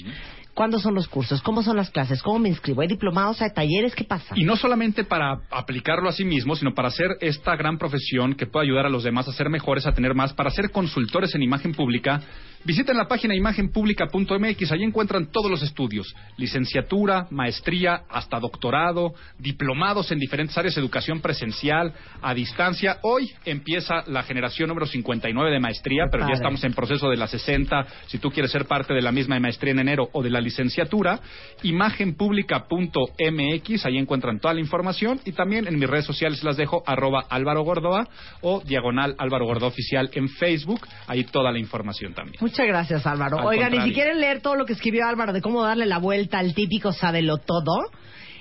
¿Cuándo 0.56 0.78
son 0.78 0.94
los 0.94 1.06
cursos? 1.06 1.42
¿Cómo 1.42 1.62
son 1.62 1.76
las 1.76 1.90
clases? 1.90 2.22
¿Cómo 2.22 2.38
me 2.38 2.48
inscribo? 2.48 2.80
¿Hay 2.80 2.88
diplomados? 2.88 3.42
¿Hay 3.42 3.52
talleres? 3.52 3.94
¿Qué 3.94 4.04
pasa? 4.04 4.32
Y 4.34 4.44
no 4.44 4.56
solamente 4.56 5.04
para 5.04 5.42
aplicarlo 5.50 6.08
a 6.08 6.12
sí 6.12 6.24
mismo, 6.24 6.56
sino 6.56 6.72
para 6.72 6.88
hacer 6.88 7.18
esta 7.20 7.54
gran 7.56 7.76
profesión 7.76 8.32
que 8.32 8.46
pueda 8.46 8.64
ayudar 8.64 8.86
a 8.86 8.88
los 8.88 9.04
demás 9.04 9.28
a 9.28 9.32
ser 9.32 9.50
mejores, 9.50 9.86
a 9.86 9.92
tener 9.92 10.14
más, 10.14 10.32
para 10.32 10.48
ser 10.48 10.70
consultores 10.70 11.34
en 11.34 11.42
imagen 11.42 11.74
pública. 11.74 12.22
Visiten 12.66 12.96
la 12.96 13.06
página 13.06 13.36
imagenpublica.mx, 13.36 14.72
ahí 14.72 14.82
encuentran 14.82 15.30
todos 15.30 15.48
los 15.48 15.62
estudios, 15.62 16.12
licenciatura, 16.36 17.28
maestría, 17.30 18.02
hasta 18.10 18.40
doctorado, 18.40 19.14
diplomados 19.38 20.10
en 20.10 20.18
diferentes 20.18 20.58
áreas, 20.58 20.76
educación 20.76 21.20
presencial, 21.20 21.92
a 22.20 22.34
distancia. 22.34 22.98
Hoy 23.04 23.30
empieza 23.44 24.02
la 24.08 24.24
generación 24.24 24.68
número 24.68 24.86
59 24.86 25.52
de 25.52 25.60
maestría, 25.60 26.06
pero 26.10 26.26
ya 26.26 26.34
estamos 26.34 26.64
en 26.64 26.72
proceso 26.72 27.08
de 27.08 27.16
la 27.16 27.28
60. 27.28 27.86
Si 28.08 28.18
tú 28.18 28.32
quieres 28.32 28.50
ser 28.50 28.64
parte 28.64 28.94
de 28.94 29.00
la 29.00 29.12
misma 29.12 29.36
de 29.36 29.42
maestría 29.42 29.70
en 29.70 29.78
enero 29.78 30.08
o 30.10 30.20
de 30.20 30.30
la 30.30 30.40
licenciatura, 30.40 31.20
imagenpublica.mx, 31.62 33.86
ahí 33.86 33.96
encuentran 33.96 34.40
toda 34.40 34.54
la 34.54 34.60
información 34.60 35.20
y 35.24 35.30
también 35.30 35.68
en 35.68 35.78
mis 35.78 35.88
redes 35.88 36.06
sociales 36.06 36.42
las 36.42 36.56
dejo 36.56 36.82
arroba 36.84 37.26
Álvaro 37.30 37.62
Gordoa 37.62 38.08
o 38.40 38.60
diagonal 38.62 39.14
Álvaro 39.18 39.46
Gordoa 39.46 39.68
Oficial 39.68 40.10
en 40.14 40.28
Facebook, 40.28 40.80
ahí 41.06 41.22
toda 41.22 41.52
la 41.52 41.60
información 41.60 42.12
también. 42.12 42.38
Muchas 42.40 42.55
gracias, 42.64 43.06
Álvaro. 43.06 43.38
Oigan, 43.44 43.74
y 43.74 43.80
si 43.82 43.92
quieren 43.92 44.20
leer 44.20 44.40
todo 44.40 44.54
lo 44.54 44.64
que 44.64 44.72
escribió 44.72 45.06
Álvaro 45.06 45.32
de 45.32 45.42
cómo 45.42 45.62
darle 45.62 45.86
la 45.86 45.98
vuelta 45.98 46.38
al 46.38 46.54
típico 46.54 46.92
sábelo 46.92 47.38
todo, 47.38 47.90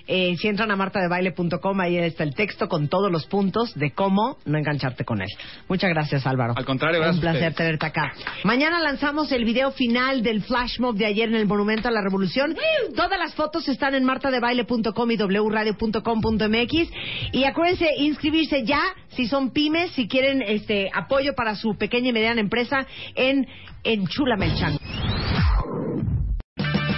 eh, 0.08 0.36
si 0.38 0.48
entran 0.48 0.72
a 0.72 0.76
martadebaile.com, 0.76 1.80
ahí 1.80 1.98
está 1.98 2.24
el 2.24 2.36
texto 2.36 2.68
con 2.68 2.88
todos 2.88 3.12
los 3.12 3.26
puntos 3.26 3.74
de 3.76 3.92
cómo 3.92 4.38
no 4.46 4.58
engancharte 4.58 5.06
con 5.06 5.22
él. 5.22 5.30
Muchas 5.68 5.90
gracias, 5.90 6.26
Álvaro. 6.28 6.54
Al 6.56 6.66
contrario, 6.66 7.00
gracias. 7.00 7.16
Un 7.16 7.22
placer 7.22 7.54
tenerte 7.54 7.86
acá. 7.86 8.14
Mañana 8.44 8.80
lanzamos 8.80 9.32
el 9.32 9.46
video 9.46 9.72
final 9.72 10.22
del 10.22 10.44
flash 10.44 10.80
mob 10.80 10.96
de 10.96 11.06
ayer 11.06 11.30
en 11.30 11.36
el 11.36 11.48
Monumento 11.48 11.88
a 11.88 11.92
la 11.92 12.02
Revolución. 12.02 12.56
Todas 12.96 13.18
las 13.18 13.34
fotos 13.36 13.68
están 13.68 13.96
en 13.96 14.04
martadebaile.com 14.04 15.12
y 15.12 15.18
wradio.com.mx. 15.18 16.90
Y 17.32 17.44
acuérdense, 17.46 17.90
inscribirse 17.98 18.64
ya 18.64 18.82
si 19.10 19.28
son 19.28 19.52
pymes, 19.52 19.92
si 19.92 20.08
quieren 20.08 20.42
este 20.42 20.90
apoyo 20.94 21.34
para 21.36 21.56
su 21.56 21.76
pequeña 21.78 22.10
y 22.10 22.14
mediana 22.14 22.42
empresa 22.42 22.86
en 23.16 23.48
Enchúlame 23.84 24.48
el 24.48 24.56
Chango. 24.56 24.80